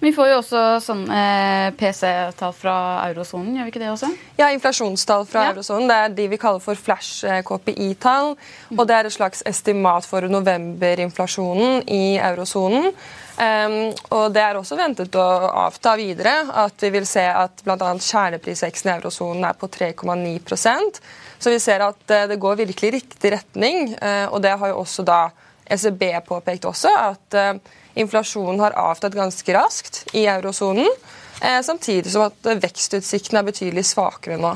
Vi 0.00 0.12
får 0.12 0.28
jo 0.30 0.38
også 0.40 0.62
sånn 0.84 1.04
eh, 1.12 1.68
PC-tall 1.76 2.52
fra 2.56 2.76
eurosonen, 3.08 3.54
gjør 3.56 3.68
vi 3.68 3.72
ikke 3.72 3.82
det 3.82 3.92
også? 3.92 4.10
Ja, 4.38 4.50
inflasjonstall 4.54 5.26
fra 5.28 5.46
ja. 5.46 5.52
eurosonen. 5.54 5.88
Det 5.90 5.96
er 5.96 6.16
de 6.18 6.26
vi 6.32 6.38
kaller 6.40 6.62
for 6.64 6.78
flash 6.78 7.24
eh. 7.24 7.42
Og 7.46 8.82
det 8.88 8.96
er 8.96 9.08
et 9.08 9.14
slags 9.14 9.42
estimat 9.48 10.06
for 10.08 10.26
novemberinflasjonen 10.30 11.86
i 11.88 12.18
eurosonen. 12.18 12.90
Um, 13.36 13.92
og 14.16 14.32
Det 14.32 14.40
er 14.40 14.56
også 14.56 14.78
ventet 14.78 15.16
å 15.16 15.26
avta 15.66 15.96
videre. 16.00 16.34
At 16.64 16.80
vi 16.80 16.92
vil 16.94 17.08
se 17.08 17.24
at 17.28 17.64
bl.a. 17.64 17.76
kjerneprisveksten 17.76 18.92
i 18.92 18.96
eurosonen 18.96 19.44
er 19.48 19.56
på 19.58 19.68
3,9% 19.68 21.00
så 21.38 21.52
vi 21.52 21.58
ser 21.60 21.84
at 21.84 22.00
uh, 22.12 22.22
det 22.30 22.38
går 22.40 22.62
virkelig 22.62 22.94
riktig 23.00 23.32
retning. 23.36 23.92
Uh, 24.00 24.32
og 24.32 24.40
det 24.44 24.54
har 24.56 24.72
jo 24.72 24.80
også 24.84 25.04
da 25.06 25.26
ECB 25.66 26.02
påpekt 26.26 26.64
også, 26.64 26.92
at 26.94 27.34
eh, 27.34 27.56
inflasjonen 27.96 28.60
har 28.60 28.76
avtatt 28.78 29.16
ganske 29.16 29.56
raskt 29.56 30.04
i 30.16 30.26
eurosonen. 30.30 30.88
Samtidig 31.36 32.08
som 32.12 32.24
at 32.30 32.48
vekstutsiktene 32.62 33.42
er 33.42 33.48
betydelig 33.50 33.84
svakere 33.90 34.38
nå. 34.40 34.54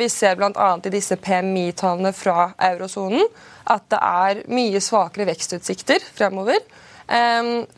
Vi 0.00 0.08
ser 0.12 0.36
bl.a. 0.36 0.68
i 0.84 0.92
disse 0.92 1.16
PMI-tallene 1.16 2.12
fra 2.12 2.50
eurosonen 2.60 3.24
at 3.72 3.86
det 3.92 4.00
er 4.04 4.42
mye 4.52 4.82
svakere 4.84 5.28
vekstutsikter 5.30 6.04
fremover. 6.12 6.60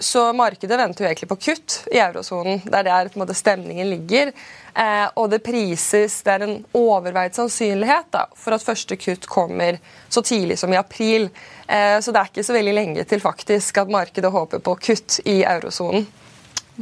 Så 0.02 0.24
markedet 0.36 0.78
venter 0.80 1.04
jo 1.04 1.08
egentlig 1.08 1.30
på 1.30 1.38
kutt 1.46 1.78
i 1.94 2.00
eurosonen. 2.02 2.60
Det 2.66 2.82
er 2.82 2.90
der 2.90 3.34
stemningen 3.38 3.88
ligger. 3.94 4.32
Eh, 4.74 5.08
og 5.20 5.28
det 5.28 5.42
prises 5.44 6.14
Det 6.24 6.32
er 6.32 6.44
en 6.46 6.54
overveid 6.72 7.34
sannsynlighet 7.36 8.08
da, 8.14 8.24
for 8.38 8.56
at 8.56 8.64
første 8.64 8.96
kutt 8.96 9.26
kommer 9.28 9.76
så 10.08 10.22
tidlig 10.24 10.56
som 10.60 10.72
i 10.72 10.80
april. 10.80 11.28
Eh, 11.66 11.98
så 12.00 12.12
det 12.12 12.22
er 12.22 12.32
ikke 12.32 12.46
så 12.46 12.56
veldig 12.56 12.74
lenge 12.76 13.04
til 13.08 13.20
faktisk 13.20 13.82
at 13.82 13.92
markedet 13.92 14.32
håper 14.32 14.64
på 14.64 14.76
kutt 14.88 15.20
i 15.28 15.42
eurosonen. 15.44 16.06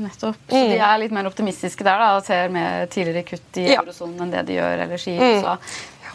Nettopp. 0.00 0.38
Så 0.48 0.56
mm. 0.56 0.70
de 0.70 0.78
er 0.78 0.98
litt 1.02 1.14
mer 1.14 1.26
optimistiske 1.26 1.84
der 1.84 1.98
da, 1.98 2.12
og 2.16 2.26
ser 2.26 2.52
mer 2.54 2.86
tidligere 2.92 3.26
kutt 3.26 3.58
i 3.58 3.66
ja. 3.72 3.80
eurosonen 3.82 4.22
enn 4.22 4.34
det 4.36 4.46
de 4.48 4.60
gjør 4.60 4.84
ellers 4.86 5.06
i 5.10 5.16
mm. 5.18 5.26
USA. 5.34 5.56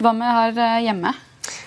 Hva 0.00 0.12
med 0.16 0.38
her 0.40 0.62
eh, 0.64 0.78
hjemme? 0.88 1.12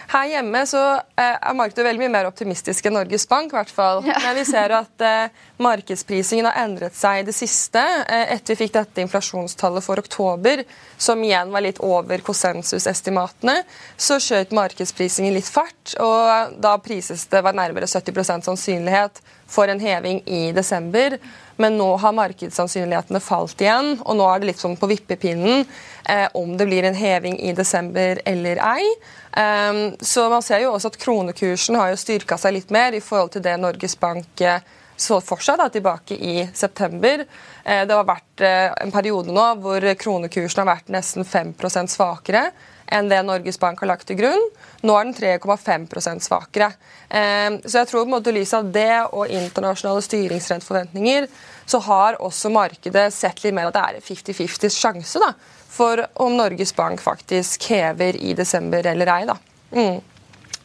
Her 0.10 0.26
hjemme 0.26 0.64
så 0.66 0.80
eh, 0.98 1.36
er 1.38 1.58
markedet 1.58 1.86
veldig 1.86 2.02
mye 2.02 2.14
mer 2.16 2.28
optimistisk 2.30 2.88
enn 2.90 2.96
Norges 2.98 3.28
Bank. 3.30 3.52
hvert 3.54 3.70
fall. 3.70 4.02
Ja. 4.08 4.16
Men 4.24 4.40
vi 4.40 4.46
ser 4.48 4.74
at 4.74 5.04
eh, 5.06 5.44
markedsprisingen 5.62 6.48
har 6.50 6.58
endret 6.64 6.98
seg 6.98 7.22
i 7.22 7.28
det 7.28 7.36
siste. 7.38 7.84
Eh, 8.10 8.34
etter 8.34 8.56
vi 8.56 8.64
fikk 8.64 8.74
dette 8.80 9.04
inflasjonstallet 9.06 9.86
for 9.86 10.02
oktober, 10.02 10.64
som 10.98 11.22
igjen 11.22 11.54
var 11.54 11.62
litt 11.66 11.82
over 11.86 12.26
konsensusestimatene, 12.26 13.60
så 13.98 14.18
skjøt 14.24 14.56
markedsprisingen 14.58 15.36
litt 15.38 15.50
fart. 15.50 15.94
Og 16.02 16.58
da 16.58 16.74
prises 16.82 17.28
det 17.30 17.44
var 17.46 17.58
nærmere 17.58 17.90
70% 17.90 18.50
sannsynlighet 18.50 19.22
for 19.50 19.70
en 19.70 19.82
heving 19.82 20.24
i 20.26 20.50
desember. 20.58 21.20
Men 21.60 21.76
nå 21.80 21.90
har 22.00 22.16
markedssannsynlighetene 22.16 23.20
falt 23.24 23.62
igjen, 23.62 23.98
og 24.06 24.16
nå 24.16 24.28
er 24.32 24.40
det 24.40 24.52
litt 24.54 24.62
sånn 24.62 24.78
på 24.80 24.88
vippepinnen 24.90 25.66
eh, 26.08 26.28
om 26.40 26.56
det 26.58 26.70
blir 26.70 26.88
en 26.88 26.96
heving 26.96 27.36
i 27.44 27.52
desember 27.58 28.22
eller 28.26 28.62
ei. 28.64 28.86
Um, 29.30 29.82
så 30.02 30.26
man 30.32 30.42
ser 30.42 30.64
jo 30.64 30.72
også 30.74 30.90
at 30.90 30.98
kronekursen 31.00 31.78
har 31.78 31.92
jo 31.92 32.00
styrka 32.00 32.40
seg 32.40 32.56
litt 32.56 32.72
mer 32.74 32.96
i 32.98 33.04
forhold 33.04 33.36
til 33.36 33.44
det 33.46 33.60
Norges 33.62 33.94
Bank 34.00 34.42
eh, 34.42 34.64
så 35.00 35.20
for 35.24 35.40
seg 35.44 35.60
da, 35.62 35.70
tilbake 35.72 36.16
i 36.16 36.42
september. 36.54 37.24
Eh, 37.64 37.86
det 37.88 37.96
har 37.96 38.08
vært 38.08 38.44
eh, 38.44 38.68
en 38.84 38.92
periode 38.92 39.32
nå 39.36 39.46
hvor 39.64 39.86
kronekursen 40.02 40.64
har 40.64 40.74
vært 40.74 40.92
nesten 40.92 41.28
5% 41.28 41.94
svakere 41.94 42.50
enn 42.92 43.10
det 43.12 43.20
Norges 43.26 43.60
Bank 43.62 43.82
har 43.84 43.92
lagt 43.92 44.08
til 44.10 44.18
grunn. 44.20 44.46
Nå 44.86 44.96
er 44.96 45.08
den 45.08 45.16
3,5% 45.18 46.26
svakere. 46.26 46.72
Ehm, 47.10 47.60
så 47.66 47.82
jeg 47.82 47.90
tror 47.90 48.04
på 48.04 48.10
en 48.10 48.16
måte 48.16 48.34
lys 48.36 48.54
av 48.58 48.70
det 48.74 48.92
og 49.14 49.32
internasjonale 49.32 50.04
styringsrenteforventninger, 50.06 51.30
så 51.70 51.82
har 51.86 52.20
også 52.24 52.52
markedet 52.54 53.10
sett 53.14 53.44
litt 53.44 53.56
mer 53.56 53.70
at 53.70 53.78
det 53.78 53.86
er 53.86 54.06
50-50 54.06 54.74
sjanse 54.74 55.22
da, 55.22 55.34
for 55.70 56.02
om 56.24 56.38
Norges 56.38 56.74
Bank 56.76 57.02
faktisk 57.04 57.70
hever 57.70 58.18
i 58.18 58.34
desember 58.38 58.88
eller 58.90 59.14
ei. 59.18 59.26
da. 59.30 59.38
Mm. 59.76 60.00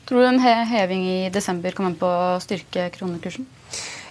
Tror 0.04 0.20
du 0.20 0.28
en 0.28 0.40
heving 0.40 1.04
i 1.08 1.20
desember 1.32 1.72
kommer 1.76 1.96
på 1.96 2.08
å 2.08 2.40
styrke 2.44 2.90
kronekursen? 2.92 3.46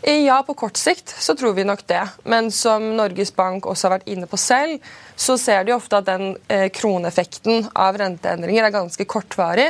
Ja, 0.05 0.41
på 0.43 0.53
kort 0.53 0.75
sikt 0.75 1.13
så 1.19 1.31
tror 1.35 1.53
vi 1.55 1.63
nok 1.63 1.85
det. 1.87 2.01
Men 2.27 2.49
som 2.51 2.89
Norges 2.97 3.31
Bank 3.35 3.63
også 3.71 3.87
har 3.87 3.93
vært 3.93 4.09
inne 4.11 4.27
på 4.27 4.35
selv, 4.35 4.83
så 5.15 5.37
ser 5.39 5.63
de 5.63 5.71
ofte 5.71 5.95
at 5.95 6.09
den 6.09 6.33
eh, 6.51 6.65
kroneeffekten 6.75 7.69
av 7.71 7.95
renteendringer 8.01 8.67
er 8.67 8.73
ganske 8.75 9.05
kortvarig. 9.07 9.69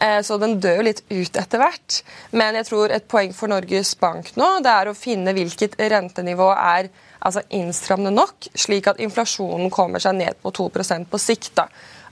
Eh, 0.00 0.22
så 0.24 0.38
den 0.40 0.56
dør 0.56 0.80
jo 0.80 0.86
litt 0.88 1.02
ut 1.10 1.36
etter 1.36 1.60
hvert. 1.60 1.98
Men 2.32 2.56
jeg 2.56 2.70
tror 2.70 2.94
et 2.96 3.04
poeng 3.12 3.36
for 3.36 3.52
Norges 3.52 3.92
Bank 4.00 4.32
nå 4.40 4.48
det 4.64 4.72
er 4.72 4.88
å 4.88 4.96
finne 4.96 5.36
hvilket 5.36 5.76
rentenivå 5.76 6.48
er 6.54 6.88
altså 7.24 7.44
innstrammende 7.56 8.14
nok, 8.14 8.48
slik 8.56 8.88
at 8.88 9.04
inflasjonen 9.04 9.68
kommer 9.72 10.00
seg 10.00 10.16
ned 10.16 10.40
på 10.40 10.52
2% 10.64 11.10
på 11.12 11.20
sikt. 11.20 11.52
da. 11.60 11.68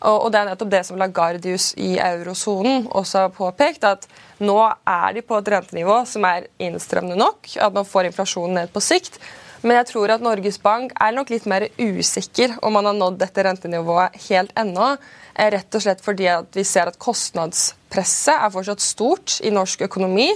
Og, 0.08 0.32
Det 0.32 0.40
er 0.40 0.48
nettopp 0.50 0.70
det 0.70 0.84
som 0.86 0.98
Lagardius 0.98 1.72
i 1.78 1.96
eurosonen 1.98 2.88
også 2.90 3.26
har 3.26 3.34
påpekt. 3.36 3.84
at 3.84 4.06
nå 4.42 4.58
er 4.66 5.14
de 5.16 5.22
på 5.24 5.38
et 5.38 5.48
rentenivå 5.54 6.02
som 6.08 6.26
er 6.28 6.48
innstrømmende 6.62 7.18
nok, 7.20 7.54
at 7.56 7.74
man 7.74 7.88
får 7.88 8.10
inflasjonen 8.10 8.60
ned 8.60 8.74
på 8.74 8.82
sikt. 8.84 9.20
Men 9.62 9.78
jeg 9.78 9.92
tror 9.92 10.10
at 10.10 10.22
Norges 10.24 10.58
Bank 10.62 10.94
er 10.98 11.14
nok 11.14 11.30
litt 11.30 11.44
mer 11.50 11.68
usikker 11.78 12.56
om 12.66 12.74
man 12.74 12.88
har 12.88 12.96
nådd 12.98 13.20
dette 13.20 13.44
rentenivået 13.46 14.16
helt 14.26 14.50
ennå. 14.58 14.96
Eh, 15.36 15.50
rett 15.54 15.78
og 15.78 15.84
slett 15.84 16.02
fordi 16.02 16.26
vi 16.54 16.64
ser 16.66 16.90
at 16.90 16.98
kostnadspresset 17.00 18.34
er 18.34 18.52
fortsatt 18.54 18.82
stort 18.82 19.38
i 19.46 19.54
norsk 19.54 19.86
økonomi. 19.86 20.32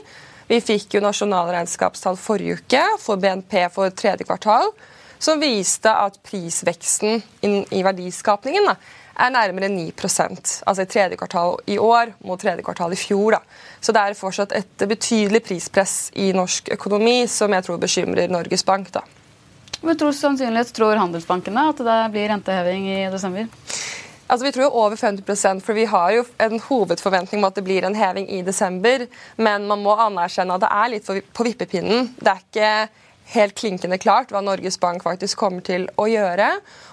Vi 0.47 0.61
fikk 0.63 0.95
jo 0.95 1.03
nasjonalregnskapstall 1.03 2.19
forrige 2.21 2.61
uke 2.61 2.85
for 3.03 3.19
BNP 3.19 3.65
for 3.75 3.91
tredje 3.91 4.29
kvartal, 4.29 4.71
som 5.19 5.43
viste 5.43 5.91
at 5.91 6.21
prisveksten 6.23 7.19
i 7.43 7.83
verdiskapningen 7.83 8.71
da, 8.71 8.77
er 9.17 9.33
nærmere 9.33 9.69
9% 9.73 10.63
altså 10.67 10.85
i 10.85 10.91
tredje 10.91 11.17
kvartal 11.17 11.57
i 11.67 11.79
år 11.79 12.13
mot 12.27 12.41
tredje 12.41 12.65
kvartal 12.65 12.93
i 12.93 13.01
fjor. 13.01 13.39
Da. 13.39 13.41
Så 13.81 13.95
det 13.95 14.03
er 14.03 14.19
fortsatt 14.19 14.55
et 14.57 14.89
betydelig 14.89 15.43
prispress 15.47 16.11
i 16.15 16.33
norsk 16.37 16.73
økonomi 16.77 17.23
som 17.31 17.53
jeg 17.53 17.67
tror 17.67 17.81
bekymrer 17.83 18.33
Norges 18.33 18.65
Bank. 18.65 18.93
da. 18.93 19.05
Hvor 19.81 19.95
tror 19.99 20.17
sannsynlighet 20.17 20.73
tror 20.75 20.97
Handelsbanken 20.99 21.59
at 21.61 21.79
det 21.85 22.01
blir 22.15 22.29
renteheving 22.33 22.89
i 22.91 23.01
desember? 23.13 23.47
Altså, 24.27 24.47
Vi 24.47 24.53
tror 24.53 24.65
jo 24.65 24.71
over 24.83 24.97
50% 24.97 25.63
for 25.63 25.73
vi 25.73 25.85
har 25.85 26.13
jo 26.13 26.25
en 26.43 26.61
hovedforventning 26.61 27.39
om 27.39 27.49
at 27.49 27.55
det 27.55 27.65
blir 27.65 27.85
en 27.85 27.95
heving 27.95 28.31
i 28.31 28.43
desember. 28.43 29.07
Men 29.37 29.67
man 29.69 29.83
må 29.83 29.95
anerkjenne 29.95 30.55
at 30.55 30.65
det 30.65 30.73
er 30.73 30.89
litt 30.91 31.33
på 31.33 31.47
vippepinnen. 31.47 32.15
Det 32.19 32.33
er 32.33 32.43
ikke 32.43 32.71
helt 33.35 33.57
klinkende 33.59 33.99
klart 33.99 34.33
hva 34.33 34.43
Norges 34.45 34.79
Bank 34.81 35.03
faktisk 35.05 35.41
kommer 35.41 35.65
til 35.67 35.87
å 35.99 36.07
gjøre. 36.11 36.49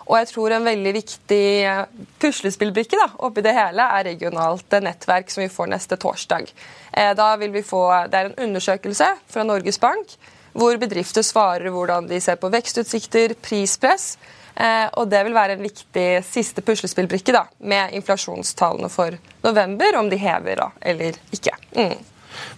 Og 0.07 0.17
jeg 0.19 0.29
tror 0.33 0.55
en 0.55 0.67
veldig 0.67 0.93
viktig 0.97 1.47
eh, 1.69 1.81
puslespillbrikke 2.21 2.99
da, 2.99 3.09
oppi 3.27 3.43
det 3.45 3.55
hele 3.55 3.87
er 3.97 4.07
regionalt 4.09 4.77
nettverk 4.83 5.31
som 5.31 5.43
vi 5.45 5.51
får 5.53 5.71
neste 5.73 5.99
torsdag. 6.01 6.49
Eh, 6.91 7.11
da 7.17 7.33
vil 7.41 7.53
vi 7.55 7.63
få, 7.65 7.83
Det 8.09 8.19
er 8.19 8.31
en 8.31 8.49
undersøkelse 8.49 9.09
fra 9.27 9.45
Norges 9.47 9.79
Bank 9.79 10.17
hvor 10.53 10.77
bedrifter 10.77 11.25
svarer 11.25 11.73
hvordan 11.73 12.07
de 12.07 12.19
ser 12.21 12.37
på 12.37 12.51
vekstutsikter, 12.53 13.33
prispress. 13.41 14.17
Eh, 14.55 14.85
og 15.01 15.09
det 15.09 15.23
vil 15.25 15.33
være 15.33 15.57
en 15.57 15.65
viktig 15.65 16.07
siste 16.27 16.61
puslespillbrikke 16.61 17.33
da, 17.33 17.47
med 17.65 17.95
inflasjonstallene 17.97 18.89
for 18.93 19.17
november, 19.41 19.97
om 19.97 20.11
de 20.11 20.19
hever 20.21 20.61
da, 20.61 20.69
eller 20.93 21.17
ikke. 21.33 21.55
Mm. 21.73 22.12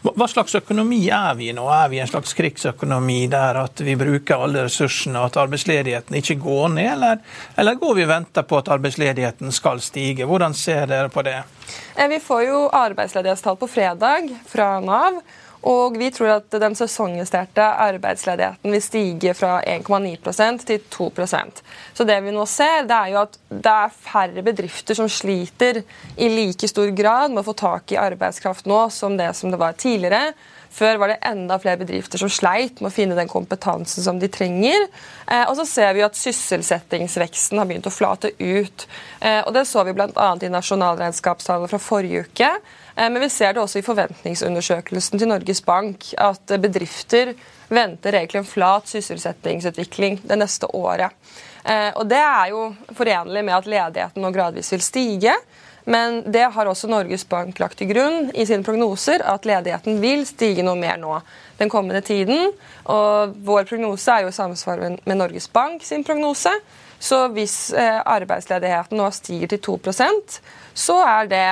Hva 0.06 0.28
slags 0.30 0.56
økonomi 0.58 1.02
er 1.14 1.36
vi 1.40 1.52
nå? 1.56 1.66
Er 1.72 1.90
vi 1.92 2.02
en 2.02 2.10
slags 2.10 2.36
krigsøkonomi 2.38 3.26
der 3.32 3.62
at 3.64 3.82
vi 3.86 3.98
bruker 4.00 4.46
alle 4.46 4.66
ressursene 4.68 5.22
og 5.22 5.32
at 5.32 5.40
arbeidsledigheten 5.46 6.20
ikke 6.20 6.38
går 6.44 6.68
ned, 6.76 6.92
eller, 6.96 7.24
eller 7.58 7.80
går 7.82 7.96
vi 7.98 8.06
og 8.06 8.12
venter 8.14 8.46
på 8.48 8.60
at 8.62 8.72
arbeidsledigheten 8.76 9.56
skal 9.56 9.82
stige? 9.84 10.28
Hvordan 10.30 10.54
ser 10.58 10.86
dere 10.92 11.10
på 11.10 11.26
det? 11.26 11.40
Eh, 11.96 12.08
vi 12.12 12.20
får 12.20 12.46
jo 12.48 12.62
arbeidsledighetstall 12.74 13.58
på 13.62 13.72
fredag 13.72 14.30
fra 14.50 14.78
Nav. 14.84 15.22
Og 15.66 15.96
vi 15.98 16.12
tror 16.14 16.36
at 16.36 16.58
den 16.62 16.76
sesongjusterte 16.78 17.66
arbeidsledigheten 17.86 18.74
vil 18.74 18.84
stige 18.84 19.34
fra 19.38 19.58
1,9% 19.66 20.66
til 20.68 20.84
2% 20.94 21.62
Så 21.98 22.06
det 22.06 22.20
vi 22.22 22.34
nå 22.36 22.46
ser, 22.50 22.86
det 22.86 22.98
er 22.98 23.14
jo 23.14 23.22
at 23.24 23.40
det 23.50 23.72
er 23.72 23.96
færre 24.06 24.44
bedrifter 24.46 24.98
som 24.98 25.10
sliter 25.10 25.82
i 26.18 26.30
like 26.30 26.70
stor 26.70 26.92
grad 26.98 27.34
med 27.34 27.42
å 27.42 27.48
få 27.50 27.58
tak 27.58 27.96
i 27.96 28.02
arbeidskraft 28.02 28.70
nå 28.70 28.84
som 28.94 29.18
det 29.18 29.32
som 29.38 29.50
det 29.54 29.62
var 29.62 29.74
tidligere. 29.80 30.36
Før 30.76 30.98
var 31.00 31.12
det 31.12 31.22
enda 31.24 31.56
flere 31.62 31.80
bedrifter 31.80 32.20
som 32.20 32.32
sleit 32.32 32.82
med 32.82 32.90
å 32.90 32.94
finne 32.94 33.16
den 33.16 33.32
kompetansen 33.32 34.04
som 34.04 34.18
de 34.20 34.28
trenger. 34.32 34.90
Eh, 35.24 35.46
og 35.48 35.56
så 35.60 35.66
ser 35.70 35.94
vi 35.96 36.04
at 36.04 36.18
sysselsettingsveksten 36.20 37.62
har 37.62 37.70
begynt 37.70 37.88
å 37.88 37.94
flate 37.94 38.34
ut. 38.42 38.88
Eh, 39.22 39.40
og 39.46 39.54
det 39.56 39.64
så 39.70 39.86
vi 39.88 39.96
bl.a. 39.96 40.32
i 40.36 40.52
nasjonalregnskapstallene 40.52 41.72
fra 41.72 41.80
forrige 41.80 42.26
uke. 42.28 42.52
Eh, 42.96 43.10
men 43.10 43.20
vi 43.22 43.30
ser 43.30 43.54
det 43.54 43.62
også 43.64 43.82
i 43.82 43.86
forventningsundersøkelsen 43.86 45.20
til 45.20 45.32
Norges 45.32 45.62
Bank 45.66 46.14
at 46.18 46.56
bedrifter 46.62 47.34
venter 47.68 48.16
egentlig 48.16 48.44
en 48.44 48.48
flat 48.48 48.90
sysselsettingsutvikling 48.90 50.22
det 50.24 50.40
neste 50.40 50.70
året. 50.76 51.12
Eh, 51.64 51.92
og 51.96 52.08
Det 52.08 52.22
er 52.22 52.50
jo 52.54 52.68
forenlig 52.96 53.46
med 53.46 53.58
at 53.58 53.70
ledigheten 53.70 54.22
nå 54.22 54.32
gradvis 54.32 54.72
vil 54.74 54.86
stige. 54.86 55.36
Men 55.86 56.24
det 56.32 56.48
har 56.54 56.66
også 56.66 56.88
Norges 56.90 57.28
Bank 57.30 57.60
lagt 57.62 57.78
til 57.78 57.92
grunn 57.92 58.32
i 58.34 58.46
sine 58.50 58.66
prognoser, 58.66 59.22
at 59.22 59.46
ledigheten 59.46 60.00
vil 60.02 60.24
stige 60.26 60.64
noe 60.66 60.80
mer 60.80 60.98
nå 60.98 61.20
den 61.60 61.70
kommende 61.70 62.02
tiden. 62.02 62.50
Og 62.90 63.36
Vår 63.46 63.68
prognose 63.70 64.12
er 64.12 64.26
jo 64.26 64.32
i 64.34 64.36
samsvar 64.36 64.82
med 64.82 65.16
Norges 65.20 65.48
Bank 65.48 65.86
sin 65.86 66.04
prognose. 66.04 66.50
Så 67.00 67.28
hvis 67.36 67.70
eh, 67.74 68.02
arbeidsledigheten 68.02 68.98
nå 68.98 69.12
stiger 69.14 69.52
til 69.52 69.62
2% 69.78 70.40
så 70.76 70.96
er 71.06 71.30
det 71.30 71.48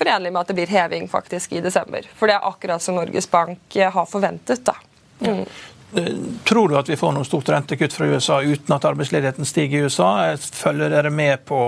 forenlig 0.00 0.32
med 0.32 0.40
at 0.40 0.52
det 0.52 0.58
blir 0.58 0.72
heving 0.72 1.08
faktisk 1.08 1.52
i 1.58 1.64
desember. 1.64 2.06
For 2.16 2.30
det 2.30 2.38
er 2.38 2.48
akkurat 2.48 2.82
som 2.82 2.96
Norges 2.98 3.28
Bank 3.30 3.76
eh, 3.76 3.92
har 3.92 4.08
forventet. 4.08 4.64
da. 4.64 4.76
Mm. 5.20 5.44
Tror 6.44 6.68
du 6.68 6.76
at 6.78 6.88
vi 6.88 6.96
får 6.96 7.12
noe 7.12 7.26
stort 7.26 7.48
rentekutt 7.50 7.92
fra 7.92 8.06
USA 8.06 8.36
uten 8.42 8.74
at 8.76 8.84
arbeidsledigheten 8.86 9.46
stiger 9.46 9.78
i 9.78 9.88
USA? 9.88 10.36
Følger 10.38 10.92
dere 10.92 11.10
med 11.10 11.42
på 11.44 11.58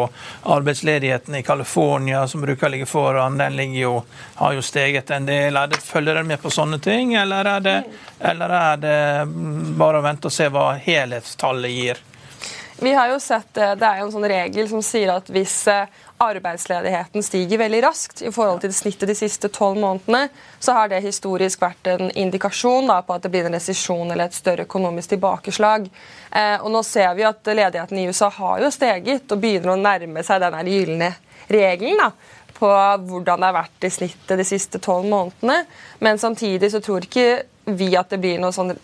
arbeidsledigheten 0.42 1.34
i 1.34 1.42
California, 1.42 2.22
som 2.28 2.44
bruker 2.44 2.68
å 2.68 2.70
ligge 2.70 2.86
foran? 2.86 3.40
Den 3.40 3.74
jo, 3.74 3.96
har 4.38 4.54
jo 4.54 4.62
steget 4.62 5.10
en 5.10 5.26
del. 5.26 5.58
Følger 5.82 6.14
dere 6.14 6.28
med 6.28 6.42
på 6.42 6.54
sånne 6.54 6.78
ting, 6.78 7.16
eller 7.18 7.50
er, 7.56 7.66
det, 7.66 7.76
eller 8.30 8.56
er 8.60 8.80
det 8.84 8.96
bare 9.80 9.98
å 9.98 10.06
vente 10.06 10.30
og 10.30 10.36
se 10.38 10.46
hva 10.54 10.70
helhetstallet 10.86 11.74
gir? 11.74 12.02
Vi 12.82 12.94
har 12.94 13.10
jo 13.10 13.18
sett, 13.20 13.56
eh, 13.56 13.74
Det 13.74 13.86
er 13.86 13.98
jo 14.00 14.06
en 14.06 14.14
sånn 14.14 14.30
regel 14.30 14.68
som 14.70 14.82
sier 14.82 15.12
at 15.14 15.28
hvis 15.30 15.66
eh, 15.70 15.86
arbeidsledigheten 16.22 17.24
stiger 17.24 17.60
veldig 17.62 17.82
raskt 17.84 18.22
i 18.22 18.30
forhold 18.32 18.62
til 18.62 18.74
snittet 18.74 19.10
de 19.10 19.16
siste 19.18 19.50
tolv 19.52 19.80
månedene, 19.82 20.28
så 20.62 20.76
har 20.76 20.90
det 20.90 21.02
historisk 21.04 21.62
vært 21.62 21.90
en 21.92 22.10
indikasjon 22.10 22.90
da, 22.90 23.00
på 23.02 23.16
at 23.16 23.24
det 23.26 23.32
blir 23.32 23.48
en 23.48 23.56
resesjon 23.56 24.10
eller 24.10 24.28
et 24.28 24.36
større 24.36 24.66
økonomisk 24.68 25.14
tilbakeslag. 25.14 25.88
Eh, 26.30 26.56
og 26.60 26.70
nå 26.74 26.84
ser 26.86 27.12
vi 27.18 27.26
at 27.28 27.52
ledigheten 27.52 27.98
i 27.98 28.06
USA 28.10 28.30
har 28.32 28.62
jo 28.62 28.70
steget 28.74 29.32
og 29.32 29.42
begynner 29.42 29.74
å 29.74 29.80
nærme 29.80 30.24
seg 30.26 30.44
den 30.44 30.72
gylne 30.72 31.14
regelen. 31.52 31.98
da, 32.02 32.12
på 32.62 32.68
hvordan 33.08 33.40
det 33.42 33.48
har 33.48 33.56
vært 33.56 33.86
i 33.88 33.90
snittet 33.90 34.38
de 34.38 34.44
siste 34.46 34.78
tolv 34.78 35.08
månedene. 35.10 35.64
Men 35.98 36.20
samtidig 36.22 36.70
så 36.70 36.78
tror 36.84 37.02
ikke 37.02 37.42
vi 37.64 37.88
at 37.98 38.10
det 38.10 38.20
blir 38.22 38.38
noen 38.42 38.54
sånn 38.54 38.74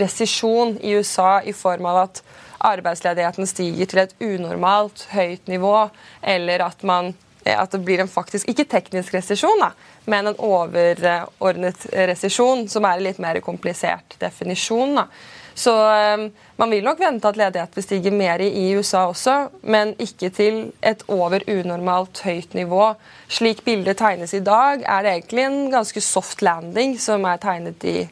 resesjon 0.00 0.76
i 0.80 0.94
USA 0.96 1.42
i 1.44 1.52
form 1.56 1.88
av 1.90 2.02
at 2.06 2.22
arbeidsledigheten 2.66 3.48
stiger 3.48 3.90
til 3.90 4.02
et 4.02 4.16
unormalt 4.22 5.06
høyt 5.12 5.48
nivå, 5.50 5.88
eller 6.22 6.66
at, 6.66 6.82
man, 6.86 7.12
at 7.44 7.72
det 7.72 7.82
blir 7.86 8.02
en 8.02 8.10
faktisk 8.10 8.48
ikke 8.50 8.68
teknisk 8.76 9.14
resesjon, 9.14 9.64
men 10.06 10.30
en 10.30 10.38
overordnet 10.42 11.88
resesjon, 12.10 12.66
som 12.70 12.86
er 12.86 12.98
en 12.98 13.08
litt 13.08 13.22
mer 13.22 13.40
komplisert 13.44 14.18
definisjon. 14.22 14.98
Da. 15.00 15.08
Så 15.56 15.72
um, 15.72 16.26
man 16.60 16.70
vil 16.70 16.84
nok 16.84 16.98
vente 17.00 17.30
at 17.30 17.38
ledighet 17.40 17.78
vil 17.78 17.84
stige 17.86 18.10
mer 18.12 18.42
i 18.44 18.66
USA 18.76 19.06
også, 19.08 19.36
men 19.64 19.94
ikke 19.96 20.28
til 20.36 20.58
et 20.84 21.00
over 21.08 21.40
unormalt 21.48 22.20
høyt 22.26 22.52
nivå. 22.58 22.90
Slik 23.32 23.62
bildet 23.64 23.96
tegnes 24.02 24.34
i 24.36 24.42
dag, 24.44 24.84
er 24.84 25.06
det 25.06 25.14
egentlig 25.14 25.46
en 25.46 25.70
ganske 25.72 26.02
soft 26.04 26.44
landing 26.44 26.98
som 27.00 27.24
er 27.24 27.40
tegnet 27.40 27.88
i 27.88 28.02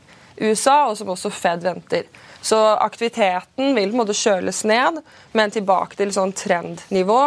USA, 0.41 0.87
og 0.89 0.97
som 0.97 1.13
også 1.13 1.31
Fed 1.37 1.69
venter. 1.69 2.09
Så 2.45 2.59
aktiviteten 2.77 3.73
vil 3.73 3.89
på 3.89 3.95
en 3.95 4.01
måte 4.03 4.17
kjøles 4.17 4.59
ned, 4.69 5.01
men 5.33 5.53
tilbake 5.55 5.97
til 5.97 6.13
sånn 6.13 6.35
trendnivå. 6.37 7.21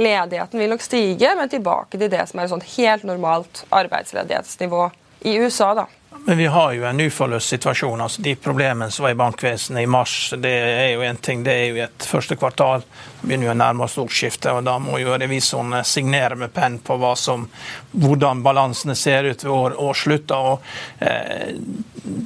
Ledigheten 0.00 0.58
vil 0.58 0.72
nok 0.72 0.82
stige, 0.82 1.30
men 1.38 1.52
tilbake 1.52 2.00
til 2.00 2.10
det 2.10 2.24
som 2.30 2.42
er 2.42 2.50
sånn 2.50 2.64
helt 2.74 3.06
normalt 3.06 3.62
arbeidsledighetsnivå 3.70 4.88
i 5.30 5.36
USA. 5.38 5.74
da. 5.78 5.86
Men 6.26 6.38
vi 6.38 6.46
har 6.46 6.72
jo 6.72 6.84
en 6.84 7.00
uforløst 7.00 7.48
situasjon. 7.48 8.00
altså 8.00 8.22
De 8.22 8.34
problemene 8.36 8.90
som 8.90 9.04
var 9.04 9.12
i 9.12 9.18
bankvesenet 9.18 9.82
i 9.82 9.86
mars, 9.86 10.34
det 10.38 10.52
er 10.52 10.92
jo 10.94 11.02
en 11.04 11.16
ting, 11.16 11.42
det 11.44 11.52
er 11.52 11.64
jo 11.66 11.82
et 11.84 12.06
første 12.08 12.36
kvartal. 12.40 12.84
Det 13.20 13.28
begynner 13.28 13.50
jo 13.50 13.52
å 13.52 13.58
nærme 13.58 13.84
oss 13.84 13.98
ordskiftet, 14.00 14.48
og 14.52 14.64
da 14.64 14.78
må 14.80 15.00
jo 15.02 15.16
revisorene 15.20 15.82
signere 15.84 16.38
med 16.40 16.54
penn 16.54 16.78
på 16.84 16.96
som, 17.20 17.44
hvordan 17.92 18.40
balansene 18.44 18.96
ser 18.96 19.28
ut 19.28 19.44
ved 19.44 19.52
år, 19.52 19.76
årsslutt. 19.80 20.32
Og, 20.32 20.64
eh, 21.04 21.52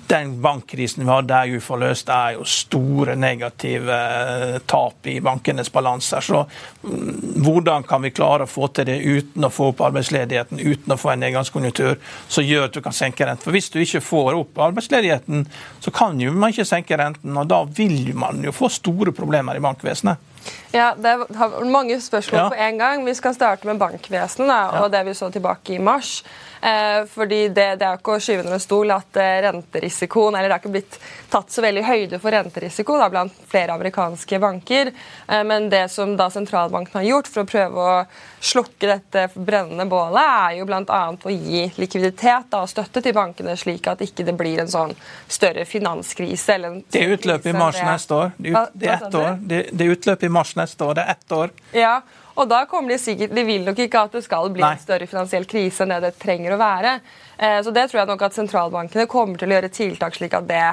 den 0.08 0.40
bankkrisen 0.42 1.04
vi 1.04 1.10
har 1.10 1.26
er 1.40 1.56
uforløst, 1.58 2.08
er 2.08 2.36
jo 2.36 2.44
store 2.44 3.16
negative 3.16 3.94
eh, 3.94 4.58
tap 4.66 5.06
i 5.06 5.20
bankenes 5.20 5.72
balanser. 5.72 6.20
Så 6.20 6.44
mm, 6.82 7.42
hvordan 7.42 7.82
kan 7.82 8.02
vi 8.02 8.14
klare 8.14 8.46
å 8.46 8.50
få 8.50 8.68
til 8.68 8.86
det 8.90 8.98
uten 9.02 9.44
å 9.44 9.50
få 9.50 9.72
opp 9.72 9.82
arbeidsledigheten, 9.90 10.60
uten 10.60 10.94
å 10.94 10.98
få 10.98 11.12
en 11.12 11.22
nedgangskonjunktur 11.26 11.98
som 12.28 12.46
gjør 12.46 12.68
at 12.68 12.78
du 12.78 12.82
kan 12.84 12.96
senke 12.96 13.26
renten? 13.26 13.44
For 13.44 13.54
hvis 13.54 13.70
du 13.74 13.77
ikke 13.84 14.02
får 14.04 14.38
opp 14.38 14.60
arbeidsledigheten, 14.68 15.46
så 15.80 15.92
kan 15.94 16.20
jo 16.20 16.32
man 16.34 16.54
ikke 16.54 16.66
senke 16.68 16.98
renten, 16.98 17.36
og 17.36 17.48
da 17.50 17.62
vil 17.64 18.12
man 18.18 18.42
jo 18.44 18.54
få 18.54 18.70
store 18.72 19.14
problemer 19.16 19.58
i 19.58 19.64
bankvesenet. 19.64 20.27
Ja, 20.70 20.94
Det 20.98 21.08
har 21.36 21.64
mange 21.64 22.00
spørsmål 22.00 22.40
ja. 22.40 22.48
på 22.48 22.54
en 22.54 22.78
gang. 22.78 23.04
Vi 23.04 23.14
skal 23.14 23.34
starte 23.34 23.66
med 23.66 23.78
bankvesenet 23.80 24.48
da, 24.48 24.60
og 24.82 24.88
ja. 24.88 24.98
det 24.98 25.06
vi 25.08 25.16
så 25.16 25.30
tilbake 25.32 25.74
i 25.74 25.78
mars. 25.78 26.22
Eh, 26.60 27.04
fordi 27.06 27.48
det, 27.48 27.76
det, 27.78 27.86
er 27.86 28.00
ikke 28.00 28.16
å 28.16 28.20
skyve 28.20 28.42
under 28.42 28.56
en 28.56 28.62
stol 28.62 28.90
at 28.90 29.18
eh, 29.22 29.36
renterisikoen 29.44 30.34
eller 30.34 30.50
det 30.50 30.56
er 30.56 30.62
ikke 30.64 30.72
blitt 30.74 30.96
tatt 31.30 31.52
så 31.54 31.62
veldig 31.62 31.84
høyde 31.86 32.18
for 32.18 32.34
renterisiko 32.34 32.96
da, 32.98 33.06
blant 33.12 33.36
flere 33.46 33.76
amerikanske 33.78 34.40
banker. 34.42 34.90
Eh, 34.90 35.44
men 35.46 35.68
det 35.70 35.84
som 35.94 36.16
da 36.18 36.26
sentralbanken 36.34 36.98
har 36.98 37.06
gjort 37.06 37.30
for 37.30 37.44
å 37.44 37.48
prøve 37.52 37.84
å 37.84 37.94
slukke 38.42 38.90
dette 38.90 39.24
brennende 39.38 39.86
bålet, 39.86 40.18
er 40.18 40.58
jo 40.58 40.66
bl.a. 40.66 41.00
å 41.14 41.32
gi 41.32 41.62
likviditet 41.78 42.50
da, 42.50 42.64
og 42.64 42.72
støtte 42.72 43.04
til 43.06 43.14
bankene, 43.14 43.54
slik 43.58 43.86
at 43.90 44.02
ikke 44.02 44.26
det 44.26 44.34
blir 44.38 44.64
en 44.64 44.70
sånn 44.70 44.96
større 45.30 45.62
finanskrise. 45.68 46.58
Eller 46.58 46.74
en 46.74 46.82
det 46.90 47.04
er 47.04 47.14
utløp 47.14 47.46
i 47.46 47.54
mars 47.54 47.78
neste 47.86 48.18
år. 48.18 48.34
Det, 48.36 48.50
ut, 48.50 48.74
det 48.74 48.90
er 48.90 48.98
ett 48.98 49.18
år. 49.22 49.30
Det, 49.38 49.62
det 49.70 49.90
utløper 49.94 50.08
utløp 50.08 50.22
i 50.22 50.28
mars 50.28 50.37
neste 50.58 50.84
år. 50.84 50.94
Det 50.94 51.04
er 51.04 51.16
ett 51.16 51.32
år. 51.32 51.52
Ja, 51.72 51.94
og 52.38 52.46
da 52.48 52.62
kommer 52.70 52.94
De 52.94 52.98
sikkert, 53.02 53.34
de 53.34 53.44
vil 53.44 53.64
nok 53.66 53.78
ikke 53.82 54.04
at 54.06 54.14
det 54.14 54.22
skal 54.24 54.50
bli 54.54 54.62
Nei. 54.62 54.76
en 54.76 54.82
større 54.82 55.06
finansiell 55.10 55.44
krise 55.44 55.82
enn 55.82 55.96
det 55.96 56.00
det 56.06 56.14
trenger 56.22 56.54
å 56.54 56.60
være. 56.60 57.00
Eh, 57.36 57.58
så 57.62 57.74
det 57.74 57.88
tror 57.90 58.02
jeg 58.02 58.10
nok 58.12 58.22
at 58.22 58.38
sentralbankene 58.38 59.08
kommer 59.10 59.38
til 59.38 59.50
å 59.50 59.58
gjøre 59.58 59.74
tiltak 59.74 60.14
slik 60.14 60.38
at 60.38 60.46
det 60.48 60.64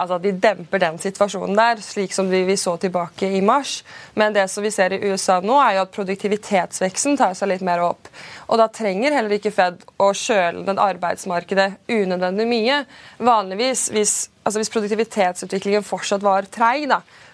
altså 0.00 0.16
at 0.16 0.24
de 0.24 0.32
demper 0.42 0.80
den 0.80 0.98
situasjonen 1.00 1.58
der, 1.58 1.80
slik 1.84 2.14
som 2.14 2.30
vi 2.30 2.56
så 2.56 2.76
tilbake 2.80 3.28
i 3.36 3.42
mars. 3.44 3.80
Men 4.14 4.34
det 4.36 4.46
som 4.50 4.64
vi 4.64 4.72
ser 4.72 4.94
i 4.94 5.00
USA 5.10 5.40
nå, 5.44 5.56
er 5.60 5.76
jo 5.76 5.84
at 5.84 5.94
produktivitetsveksten 5.94 7.18
tar 7.20 7.34
seg 7.38 7.52
litt 7.52 7.64
mer 7.66 7.82
opp. 7.84 8.08
Og 8.48 8.60
da 8.60 8.70
trenger 8.72 9.14
heller 9.16 9.36
ikke 9.36 9.52
Fed 9.54 9.84
å 10.00 10.10
kjøle 10.16 10.64
den 10.68 10.80
arbeidsmarkedet 10.80 11.68
unødvendig 11.90 12.48
mye. 12.50 12.82
Vanligvis, 13.18 13.88
hvis, 13.94 14.14
altså 14.44 14.62
hvis 14.62 14.72
produktivitetsutviklingen 14.72 15.86
fortsatt 15.86 16.24
var 16.24 16.48
treig, 16.52 16.88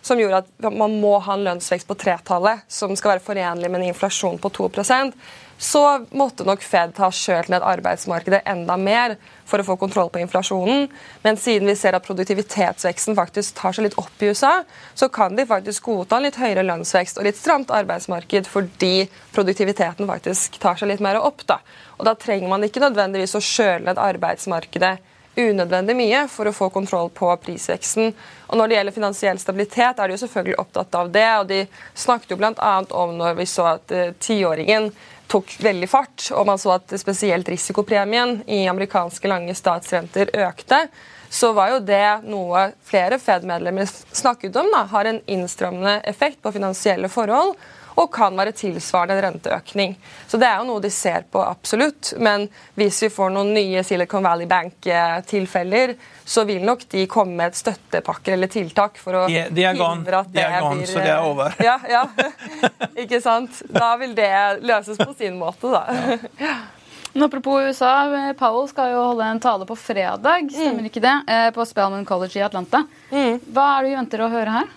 som 0.06 0.20
gjorde 0.20 0.44
at 0.44 0.70
man 0.70 1.00
må 1.02 1.16
ha 1.18 1.34
en 1.34 1.44
lønnsvekst 1.48 1.88
på 1.88 1.98
tretallet 1.98 2.62
som 2.70 2.94
skal 2.96 3.16
være 3.16 3.26
forenlig 3.26 3.72
med 3.72 3.82
en 3.82 3.90
inflasjon 3.90 4.38
på 4.42 4.52
2% 4.60 5.16
så 5.58 6.04
måtte 6.10 6.44
nok 6.44 6.64
Fed 6.64 6.98
ha 7.00 7.08
kjølt 7.12 7.48
ned 7.52 7.64
arbeidsmarkedet 7.64 8.42
enda 8.48 8.76
mer 8.76 9.16
for 9.48 9.62
å 9.62 9.64
få 9.64 9.76
kontroll 9.80 10.10
på 10.12 10.20
inflasjonen. 10.20 10.86
Men 11.24 11.40
siden 11.40 11.68
vi 11.70 11.76
ser 11.78 11.96
at 11.96 12.04
produktivitetsveksten 12.04 13.16
faktisk 13.16 13.56
tar 13.56 13.76
seg 13.76 13.86
litt 13.86 13.96
opp 14.00 14.20
i 14.20 14.30
USA, 14.32 14.52
så 14.94 15.08
kan 15.12 15.36
de 15.36 15.46
faktisk 15.48 15.88
godta 15.88 16.18
en 16.18 16.28
litt 16.28 16.40
høyere 16.40 16.66
lønnsvekst 16.66 17.20
og 17.20 17.28
litt 17.28 17.40
stramt 17.40 17.72
arbeidsmarked 17.72 18.50
fordi 18.50 19.08
produktiviteten 19.36 20.08
faktisk 20.10 20.60
tar 20.60 20.76
seg 20.80 20.92
litt 20.92 21.04
mer 21.04 21.22
opp. 21.22 21.46
da. 21.48 21.62
Og 21.96 22.04
Da 22.04 22.14
trenger 22.14 22.52
man 22.52 22.64
ikke 22.64 22.84
nødvendigvis 22.84 23.38
å 23.38 23.44
kjøle 23.44 23.86
ned 23.88 24.02
arbeidsmarkedet 24.02 24.96
unødvendig 25.36 25.96
mye 25.96 26.22
for 26.32 26.48
å 26.48 26.54
få 26.54 26.68
kontroll 26.74 27.10
på 27.14 27.28
prisveksten. 27.44 28.14
Og 28.46 28.58
Når 28.58 28.68
det 28.68 28.78
gjelder 28.78 28.96
finansiell 28.96 29.38
stabilitet, 29.38 29.98
er 29.98 30.08
de 30.08 30.16
jo 30.16 30.22
selvfølgelig 30.24 30.60
opptatt 30.62 30.94
av 30.94 31.10
det. 31.12 31.28
og 31.40 31.46
De 31.50 31.60
snakket 31.94 32.32
jo 32.32 32.40
bl.a. 32.40 32.72
om 32.90 33.16
når 33.18 33.36
vi 33.40 33.46
så 33.50 33.68
at 33.76 33.92
uh, 33.92 34.12
tiåringen 34.18 34.90
tok 35.26 35.56
veldig 35.60 35.88
fart, 35.90 36.28
og 36.32 36.46
man 36.46 36.58
så 36.58 36.76
at 36.76 36.94
spesielt 37.00 37.48
risikopremien 37.50 38.40
i 38.46 38.66
amerikanske 38.70 39.28
lange 39.28 39.56
statsrenter 39.58 40.30
økte, 40.46 40.86
så 41.28 41.50
var 41.52 41.72
jo 41.72 41.80
det 41.82 42.20
noe 42.30 42.68
flere 42.86 43.18
Fed-medlemmer 43.18 43.90
snakket 43.90 44.56
om 44.56 44.70
da, 44.72 44.84
har 44.92 45.10
en 45.10 45.18
innstrammende 45.26 45.98
effekt 46.06 46.38
på 46.42 46.54
finansielle 46.54 47.10
forhold 47.10 47.56
og 47.96 48.10
kan 48.12 48.36
være 48.36 48.52
tilsvarende 48.56 49.16
en 49.16 49.24
renteøkning. 49.24 49.96
Så 50.28 50.36
Det 50.38 50.46
er 50.48 50.60
jo 50.60 50.68
noe 50.68 50.82
de 50.84 50.90
ser 50.92 51.24
på, 51.32 51.40
absolutt. 51.40 52.12
Men 52.20 52.48
hvis 52.76 53.02
vi 53.06 53.10
får 53.12 53.32
noen 53.32 53.54
nye 53.56 53.82
Silicon 53.84 54.24
Valley 54.24 54.46
Bank-tilfeller, 54.50 55.96
så 56.24 56.44
vil 56.44 56.64
nok 56.64 56.84
de 56.92 57.06
komme 57.08 57.36
med 57.38 57.54
et 57.54 57.60
støttepakker 57.62 58.36
eller 58.36 58.52
tiltak 58.52 59.00
for 59.00 59.22
å 59.22 59.26
de, 59.30 59.46
de 59.48 59.66
hindre 59.66 60.20
at 60.20 60.32
det, 60.32 60.42
de 60.42 60.44
er 60.44 60.60
gone, 60.60 60.82
blir 60.82 60.92
så 60.92 61.00
det 61.00 61.12
er 61.14 61.24
over. 61.24 61.56
Ja, 61.66 61.78
ja. 61.88 62.04
Ikke 62.94 63.20
sant? 63.24 63.62
Da 63.72 63.94
vil 64.00 64.14
det 64.16 64.32
løses 64.62 65.00
på 65.00 65.12
sin 65.16 65.38
måte, 65.40 65.72
da. 65.72 66.18
Ja. 66.40 66.56
Apropos 67.16 67.62
USA, 67.64 68.34
Powell 68.36 68.66
skal 68.68 68.90
jo 68.92 69.00
holde 69.00 69.24
en 69.24 69.40
tale 69.40 69.64
på 69.64 69.76
fredag, 69.76 70.50
stemmer 70.52 70.84
mm. 70.84 70.88
ikke 70.90 71.00
det? 71.00 71.14
Eh, 71.32 71.46
på 71.56 71.64
Spelman 71.64 72.04
College 72.04 72.36
i 72.36 72.44
Atlanta. 72.44 72.82
Mm. 73.08 73.38
Hva 73.56 73.70
er 73.70 73.86
det 73.86 73.88
vi 73.88 73.96
venter 73.96 74.24
å 74.24 74.28
høre 74.34 74.58
her? 74.58 74.68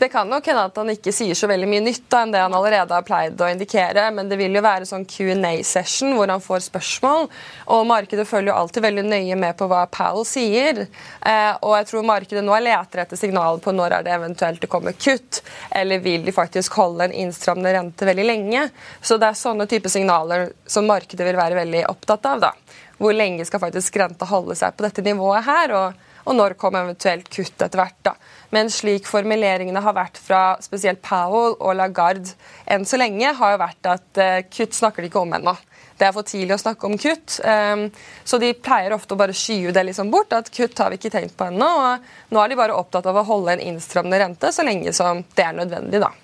Det 0.00 0.08
kan 0.08 0.28
nok 0.32 0.46
hende 0.48 0.62
at 0.64 0.78
han 0.80 0.90
ikke 0.94 1.12
sier 1.12 1.36
så 1.36 1.44
veldig 1.50 1.66
mye 1.68 1.82
nytt 1.84 2.14
enn 2.16 2.30
det 2.32 2.40
han 2.40 2.54
allerede 2.56 2.94
har 2.96 3.04
pleid 3.04 3.42
å 3.44 3.50
indikere, 3.52 4.06
men 4.16 4.30
det 4.30 4.38
vil 4.40 4.54
jo 4.56 4.62
være 4.64 4.86
sånn 4.88 5.04
Q&A-session 5.04 6.14
hvor 6.16 6.32
han 6.32 6.40
får 6.40 6.62
spørsmål. 6.70 7.28
Og 7.76 7.84
markedet 7.84 8.24
følger 8.24 8.48
jo 8.48 8.56
alltid 8.62 8.86
veldig 8.86 9.04
nøye 9.10 9.36
med 9.36 9.58
på 9.60 9.68
hva 9.68 9.82
Powell 9.92 10.24
sier. 10.24 10.86
Eh, 10.86 11.52
og 11.60 11.76
jeg 11.76 11.90
tror 11.92 12.08
markedet 12.08 12.46
nå 12.46 12.56
leter 12.64 13.04
etter 13.04 13.20
signaler 13.20 13.60
på 13.60 13.76
når 13.76 13.98
er 13.98 14.08
det 14.08 14.16
eventuelt 14.16 14.64
det 14.64 14.72
kommer 14.72 14.96
kutt, 14.96 15.42
eller 15.68 16.00
vil 16.00 16.24
de 16.24 16.32
faktisk 16.32 16.80
holde 16.80 17.10
en 17.10 17.18
innstrammende 17.26 17.76
rente 17.76 18.08
veldig 18.08 18.28
lenge. 18.32 18.70
Så 19.04 19.20
det 19.20 19.28
er 19.28 19.42
sånne 19.44 19.68
type 19.68 19.92
signaler 19.92 20.54
som 20.64 20.88
markedet 20.88 21.28
vil 21.28 21.44
være 21.44 21.60
veldig 21.60 21.90
opptatt 21.92 22.32
av. 22.32 22.46
da. 22.48 22.54
Hvor 22.96 23.12
lenge 23.12 23.44
skal 23.44 23.68
faktisk 23.68 24.00
renta 24.00 24.32
holde 24.32 24.56
seg 24.56 24.72
på 24.72 24.88
dette 24.88 25.04
nivået 25.04 25.44
her? 25.44 25.76
og 25.76 26.06
og 26.26 26.36
når 26.36 26.56
kommer 26.60 26.84
eventuelt 26.84 27.28
kutt 27.32 27.62
etter 27.62 27.80
hvert. 27.80 27.98
da. 28.06 28.14
Men 28.54 28.70
slik 28.72 29.08
formuleringene 29.08 29.82
har 29.84 29.96
vært 29.96 30.18
fra 30.20 30.56
spesielt 30.62 31.02
Powell 31.06 31.56
og 31.58 31.74
Lagarde 31.78 32.34
enn 32.70 32.86
så 32.88 32.98
lenge, 33.00 33.34
har 33.36 33.54
jo 33.54 33.60
vært 33.62 33.90
at 33.90 34.22
uh, 34.22 34.38
kutt 34.50 34.76
snakker 34.76 35.02
de 35.02 35.10
ikke 35.10 35.22
om 35.22 35.36
ennå. 35.38 35.56
Det 36.00 36.08
er 36.08 36.14
for 36.16 36.24
tidlig 36.24 36.56
å 36.56 36.62
snakke 36.62 36.88
om 36.88 36.96
kutt. 37.00 37.36
Um, 37.44 37.84
så 38.24 38.40
de 38.40 38.54
pleier 38.56 38.94
ofte 38.96 39.12
å 39.12 39.20
bare 39.20 39.36
skyve 39.36 39.74
det 39.76 39.84
liksom 39.90 40.10
bort. 40.12 40.32
at 40.32 40.48
Kutt 40.54 40.78
har 40.80 40.88
vi 40.90 40.96
ikke 40.96 41.12
tenkt 41.12 41.36
på 41.36 41.50
ennå. 41.50 41.68
og 41.68 42.32
Nå 42.32 42.40
er 42.40 42.48
de 42.48 42.58
bare 42.62 42.76
opptatt 42.76 43.06
av 43.10 43.20
å 43.20 43.26
holde 43.28 43.52
en 43.52 43.66
innstrammende 43.72 44.22
rente 44.22 44.52
så 44.52 44.64
lenge 44.64 44.94
som 44.96 45.20
det 45.36 45.44
er 45.44 45.58
nødvendig. 45.60 46.00
da. 46.00 46.14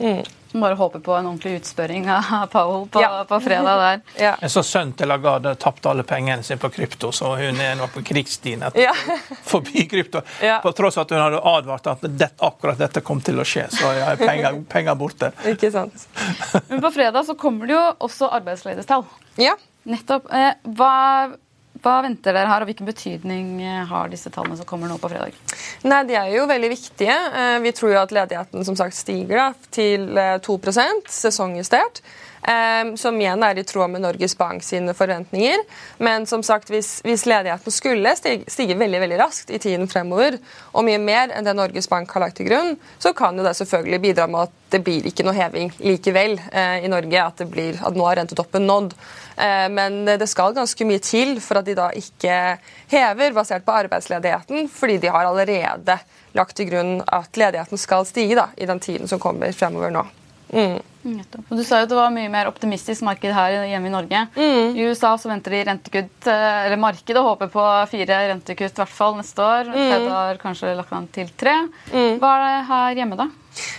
Mm. 0.00 0.24
Bare 0.60 0.74
håper 0.74 0.98
på 0.98 1.14
en 1.14 1.26
ordentlig 1.26 1.56
utspørring 1.56 2.10
av 2.10 2.46
Powell 2.46 2.88
på, 2.88 3.00
ja. 3.02 3.24
på 3.28 3.40
fredag 3.40 3.80
der. 3.80 4.00
Ja. 4.22 4.36
Jeg 4.40 4.50
så 4.54 4.62
sønnen 4.62 4.92
til 4.94 5.10
Lagarde 5.10 5.54
tapte 5.58 5.90
alle 5.90 6.04
pengene 6.06 6.46
sine 6.46 6.62
på 6.62 6.70
krypto, 6.70 7.10
så 7.12 7.32
hun 7.40 7.58
er 7.60 7.74
nå 7.78 7.88
på 7.90 8.04
krigsstien 8.06 8.62
ja. 8.78 8.94
forbi 9.52 9.86
krypto. 9.90 10.22
Ja. 10.42 10.60
På 10.62 10.72
tross 10.72 10.98
at 11.02 11.10
hun 11.10 11.18
hadde 11.18 11.42
advart 11.42 11.90
at 11.90 12.06
det, 12.06 12.30
akkurat 12.38 12.78
dette 12.78 13.02
kom 13.02 13.22
til 13.24 13.42
å 13.42 13.46
skje, 13.48 13.66
så 13.74 13.92
jeg 13.98 14.22
penger, 14.22 14.62
penger 14.76 14.98
borte. 14.98 15.32
Ikke 15.50 15.72
sant. 15.74 16.06
Men 16.68 16.84
på 16.86 16.94
fredag 16.94 17.26
så 17.26 17.34
kommer 17.38 17.66
det 17.66 17.74
jo 17.74 17.84
også 18.06 18.30
arbeidsledighetstall. 18.38 19.08
Ja. 19.42 19.56
Nettopp. 19.90 20.30
Eh, 20.32 20.54
hva 20.78 20.94
hva 21.84 22.00
venter 22.04 22.32
dere 22.32 22.48
her, 22.48 22.64
og 22.64 22.70
hvilken 22.70 22.88
betydning 22.88 23.48
eh, 23.62 23.82
har 23.90 24.12
disse 24.12 24.32
tallene 24.32 24.56
som 24.58 24.68
kommer 24.68 24.90
nå 24.90 24.96
på 25.00 25.10
fredag? 25.12 25.36
Nei, 25.84 26.02
De 26.08 26.16
er 26.18 26.30
jo 26.32 26.46
veldig 26.48 26.70
viktige. 26.72 27.14
Eh, 27.14 27.56
vi 27.64 27.74
tror 27.76 27.94
jo 27.94 28.02
at 28.02 28.14
ledigheten 28.14 28.64
som 28.66 28.78
sagt 28.78 28.96
stiger 28.96 29.42
da, 29.42 29.48
til 29.74 30.08
2 30.44 30.60
eh, 30.72 30.94
sesongjustert. 31.12 32.04
Som 33.00 33.16
igjen 33.16 33.40
er 33.40 33.56
i 33.56 33.62
tråd 33.64 33.88
med 33.88 34.02
Norges 34.04 34.34
Bank 34.36 34.60
sine 34.66 34.92
forventninger. 34.92 35.62
Men 36.04 36.26
som 36.28 36.42
sagt, 36.44 36.68
hvis, 36.68 36.98
hvis 37.00 37.24
ledigheten 37.24 37.72
skulle 37.72 38.12
stige, 38.20 38.44
stige, 38.52 38.76
veldig 38.76 39.00
veldig 39.00 39.16
raskt 39.22 39.48
i 39.48 39.60
tiden 39.62 39.88
fremover, 39.88 40.36
og 40.76 40.84
mye 40.84 41.00
mer 41.00 41.32
enn 41.32 41.48
det 41.48 41.54
Norges 41.56 41.88
Bank 41.88 42.12
har 42.12 42.26
lagt 42.26 42.36
til 42.36 42.50
grunn, 42.50 42.74
så 43.00 43.14
kan 43.16 43.40
jo 43.40 43.46
det 43.46 43.54
selvfølgelig 43.56 44.02
bidra 44.04 44.28
med 44.28 44.44
at 44.44 44.60
det 44.74 44.82
blir 44.84 45.08
ikke 45.08 45.24
noe 45.24 45.36
heving 45.38 45.72
likevel 45.80 46.36
eh, 46.50 46.84
i 46.84 46.92
Norge. 46.92 47.24
At, 47.24 47.40
det 47.40 47.48
blir, 47.48 47.80
at 47.80 47.96
nå 47.96 48.04
har 48.10 48.20
rentetoppen 48.20 48.68
nådd. 48.68 48.92
Eh, 49.36 49.68
men 49.72 50.04
det 50.06 50.28
skal 50.30 50.54
ganske 50.56 50.86
mye 50.88 51.02
til 51.02 51.36
for 51.44 51.60
at 51.60 51.68
de 51.68 51.76
da 51.78 51.90
ikke 51.96 52.58
hever 52.92 53.36
basert 53.36 53.66
på 53.66 53.76
arbeidsledigheten, 53.84 54.68
fordi 54.72 54.98
de 55.02 55.12
har 55.14 55.28
allerede 55.28 55.98
lagt 56.34 56.56
til 56.58 56.70
grunn 56.70 56.98
at 57.06 57.38
ledigheten 57.38 57.80
skal 57.80 58.06
stige 58.08 58.38
da, 58.38 58.50
i 58.56 58.68
den 58.68 58.82
tiden 58.82 59.10
som 59.10 59.22
kommer 59.22 59.52
fremover 59.54 59.94
nå. 59.94 60.04
Mm. 60.54 60.80
Du 61.50 61.60
sa 61.66 61.82
jo 61.82 61.84
at 61.84 61.90
det 61.90 61.96
var 61.98 62.12
mye 62.14 62.30
mer 62.32 62.48
optimistisk 62.48 63.04
marked 63.04 63.32
her 63.36 63.66
hjemme 63.68 63.90
i 63.90 63.92
Norge. 63.92 64.20
Mm. 64.36 64.76
I 64.78 64.86
USA 64.88 65.12
så 65.20 65.28
venter 65.28 65.52
de 65.52 65.62
rentekutt, 65.68 66.28
eh, 66.30 66.58
eller 66.66 66.80
markedet 66.80 67.24
håper 67.26 67.50
på 67.52 67.64
fire 67.90 68.20
rentekutt 68.30 68.72
i 68.78 68.82
hvert 68.82 68.94
fall 68.94 69.18
neste 69.18 69.44
år. 69.44 69.68
Mm. 69.68 69.80
Fed 69.82 70.08
har 70.14 70.40
kanskje 70.40 70.76
lagt 70.78 70.94
an 70.96 71.08
til 71.12 71.32
tre. 71.36 71.56
Mm. 71.92 72.20
Hva 72.22 72.30
er 72.36 72.44
det 72.46 72.68
her 72.70 73.00
hjemme, 73.02 73.18
da? 73.20 73.28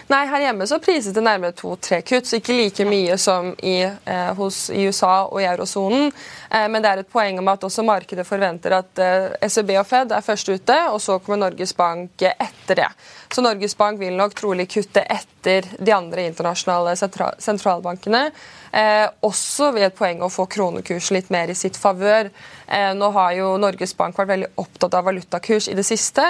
Nei, 0.07 0.25
Her 0.29 0.41
hjemme 0.47 0.67
så 0.67 0.79
prises 0.79 1.13
det 1.13 1.23
nærmere 1.23 1.55
to-tre 1.57 2.01
kutt, 2.05 2.27
så 2.27 2.39
ikke 2.39 2.55
like 2.55 2.85
mye 2.87 3.17
som 3.21 3.51
i, 3.59 3.81
eh, 3.83 4.31
hos, 4.37 4.69
i 4.69 4.87
USA 4.87 5.25
og 5.25 5.41
i 5.41 5.47
eurosonen. 5.49 6.11
Eh, 6.49 6.67
men 6.71 6.81
det 6.81 6.91
er 6.91 7.03
et 7.03 7.11
poeng 7.11 7.39
om 7.39 7.51
at 7.51 7.63
også 7.67 7.85
markedet 7.85 8.27
forventer 8.27 8.77
at 8.79 9.01
eh, 9.03 9.49
SEB 9.49 9.75
og 9.79 9.87
Fed 9.89 10.13
er 10.15 10.25
først 10.25 10.49
ute, 10.49 10.79
og 10.91 11.01
så 11.01 11.19
kommer 11.19 11.45
Norges 11.45 11.73
Bank 11.73 12.21
etter 12.31 12.81
det. 12.81 12.89
Så 13.33 13.43
Norges 13.43 13.75
Bank 13.75 13.99
vil 13.99 14.15
nok 14.15 14.35
trolig 14.37 14.69
kutte 14.71 15.03
etter 15.03 15.67
de 15.77 15.93
andre 15.93 16.29
internasjonale 16.29 16.95
sentral 16.99 17.35
sentralbankene. 17.41 18.29
Eh, 18.75 19.05
også 19.23 19.69
ved 19.71 19.87
et 19.87 19.95
poeng 19.95 20.19
å 20.25 20.31
få 20.31 20.49
kronekursen 20.51 21.15
litt 21.15 21.29
mer 21.31 21.51
i 21.51 21.55
sitt 21.55 21.77
favør. 21.79 22.27
Eh, 22.67 22.91
nå 22.97 23.07
har 23.15 23.31
jo 23.37 23.53
Norges 23.61 23.95
Bank 23.95 24.17
vært 24.19 24.33
veldig 24.33 24.49
opptatt 24.59 24.97
av 24.99 25.05
valutakurs 25.07 25.69
i 25.71 25.77
det 25.77 25.85
siste, 25.87 26.25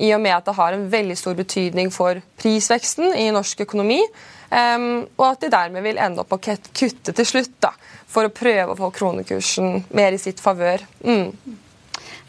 i 0.00 0.08
og 0.16 0.22
med 0.24 0.32
at 0.38 0.48
det 0.48 0.56
har 0.56 0.76
en 0.76 0.86
veldig 0.88 1.16
stor 1.20 1.36
betydning 1.36 1.92
for 1.92 2.22
prisveksten 2.40 3.12
i 3.20 3.26
norsk 3.36 3.66
økonomi. 3.66 4.00
Eh, 4.48 4.86
og 5.18 5.26
at 5.28 5.44
de 5.44 5.52
dermed 5.52 5.84
vil 5.84 6.00
ende 6.00 6.24
opp 6.24 6.32
å 6.32 6.40
kutte 6.40 7.12
til 7.12 7.28
slutt, 7.28 7.58
da, 7.60 7.74
for 8.08 8.24
å 8.24 8.32
prøve 8.32 8.72
å 8.72 8.78
få 8.78 8.92
kronekursen 8.96 9.84
mer 9.92 10.16
i 10.16 10.22
sitt 10.22 10.40
favør. 10.40 10.86
Mm. 11.04 11.58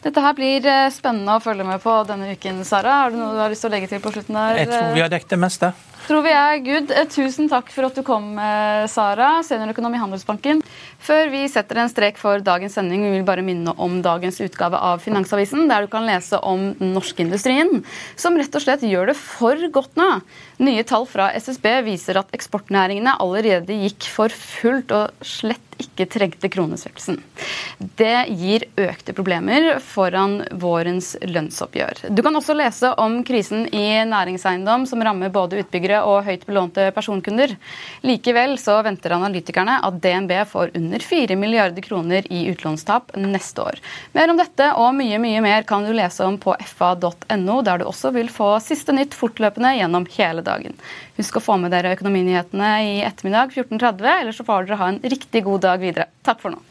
Dette 0.02 0.26
her 0.26 0.36
blir 0.36 0.68
eh, 0.68 0.90
spennende 0.92 1.38
å 1.38 1.44
følge 1.44 1.64
med 1.64 1.80
på 1.80 1.96
denne 2.10 2.34
uken, 2.34 2.60
Sara. 2.68 3.06
Har 3.06 3.16
du 3.16 3.22
noe 3.22 3.38
du 3.38 3.40
har 3.46 3.54
lyst 3.54 3.64
til 3.64 3.72
å 3.72 3.76
legge 3.78 3.88
til 3.94 4.04
på 4.04 4.12
slutten 4.12 4.36
der? 4.36 4.60
Jeg 4.66 4.72
tror 4.74 4.92
vi 4.98 5.06
har 5.06 5.16
dekket 5.16 5.38
det 5.38 5.42
meste 5.46 5.72
tror 6.08 6.24
vi 6.26 6.32
er 6.34 6.62
good. 6.66 6.92
Eh, 6.92 7.08
tusen 7.12 7.50
takk 7.52 7.72
for 7.74 7.88
at 7.88 7.98
du 7.98 8.04
kom, 8.06 8.38
eh, 8.40 8.88
Sara, 8.88 9.42
seniorøkonom 9.44 9.96
i 9.96 10.02
Handelsbanken. 10.02 10.62
Før 11.02 11.32
vi 11.34 11.48
setter 11.50 11.78
en 11.82 11.90
strek 11.90 12.18
for 12.18 12.40
dagens 12.40 12.74
sending, 12.78 13.02
vi 13.02 13.18
vil 13.18 13.26
bare 13.26 13.42
minne 13.42 13.74
om 13.78 14.02
dagens 14.02 14.40
utgave 14.40 14.78
av 14.78 15.02
Finansavisen, 15.02 15.68
der 15.68 15.82
du 15.82 15.88
kan 15.88 16.06
lese 16.06 16.38
om 16.44 16.74
den 16.78 16.94
norske 16.94 17.26
industrien, 17.26 17.84
som 18.16 18.38
rett 18.38 18.54
og 18.54 18.62
slett 18.62 18.86
gjør 18.86 19.08
det 19.08 19.18
for 19.18 19.56
godt 19.74 19.96
nå. 19.96 20.22
Nye 20.60 20.84
tall 20.84 21.08
fra 21.10 21.32
SSB 21.34 21.82
viser 21.90 22.18
at 22.22 22.32
eksportnæringene 22.32 23.18
allerede 23.18 23.74
gikk 23.82 24.08
for 24.14 24.30
fullt 24.30 24.92
og 24.92 25.26
slett 25.26 25.72
ikke 25.82 26.06
trengte 26.12 26.50
kronesvekkelsen. 26.52 27.18
Det 27.98 28.28
gir 28.38 28.66
økte 28.80 29.16
problemer 29.18 29.80
foran 29.82 30.42
vårens 30.62 31.16
lønnsoppgjør. 31.26 32.06
Du 32.14 32.22
kan 32.22 32.38
også 32.38 32.56
lese 32.58 32.92
om 33.02 33.22
krisen 33.28 33.66
i 33.74 34.04
næringseiendom 34.08 34.86
som 34.90 35.02
rammer 35.02 35.34
både 35.34 35.64
utbyggere 35.64 35.91
og 36.00 36.24
høyt 36.28 36.46
belånte 36.48 36.88
personkunder. 36.96 37.54
Likevel 38.08 38.58
så 38.62 38.78
venter 38.86 39.16
analytikerne 39.18 39.80
at 39.84 40.00
DNB 40.04 40.34
får 40.50 40.74
under 40.80 41.04
4 41.04 41.38
milliarder 41.40 41.86
kroner 41.86 42.28
i 42.32 42.46
utlånstap 42.52 43.14
neste 43.20 43.66
år. 43.66 43.82
Mer 44.16 44.34
om 44.34 44.40
dette 44.40 44.72
og 44.80 44.96
mye 44.98 45.20
mye 45.22 45.44
mer 45.44 45.68
kan 45.68 45.86
du 45.86 45.94
lese 45.96 46.26
om 46.26 46.40
på 46.42 46.56
fa.no, 46.74 47.60
der 47.68 47.82
du 47.82 47.88
også 47.90 48.14
vil 48.16 48.32
få 48.32 48.54
siste 48.64 48.96
nytt 48.96 49.18
fortløpende 49.18 49.76
gjennom 49.78 50.08
hele 50.18 50.46
dagen. 50.46 50.78
Husk 51.20 51.38
å 51.38 51.46
få 51.52 51.60
med 51.62 51.76
dere 51.76 51.94
økonominyhetene 51.98 52.74
i 52.88 52.98
ettermiddag 53.06 53.54
14.30, 53.54 54.12
eller 54.18 54.36
så 54.36 54.48
får 54.48 54.68
dere 54.70 54.82
ha 54.82 54.92
en 54.94 55.02
riktig 55.04 55.46
god 55.48 55.68
dag 55.68 55.82
videre. 55.84 56.10
Takk 56.26 56.44
for 56.44 56.56
nå. 56.56 56.71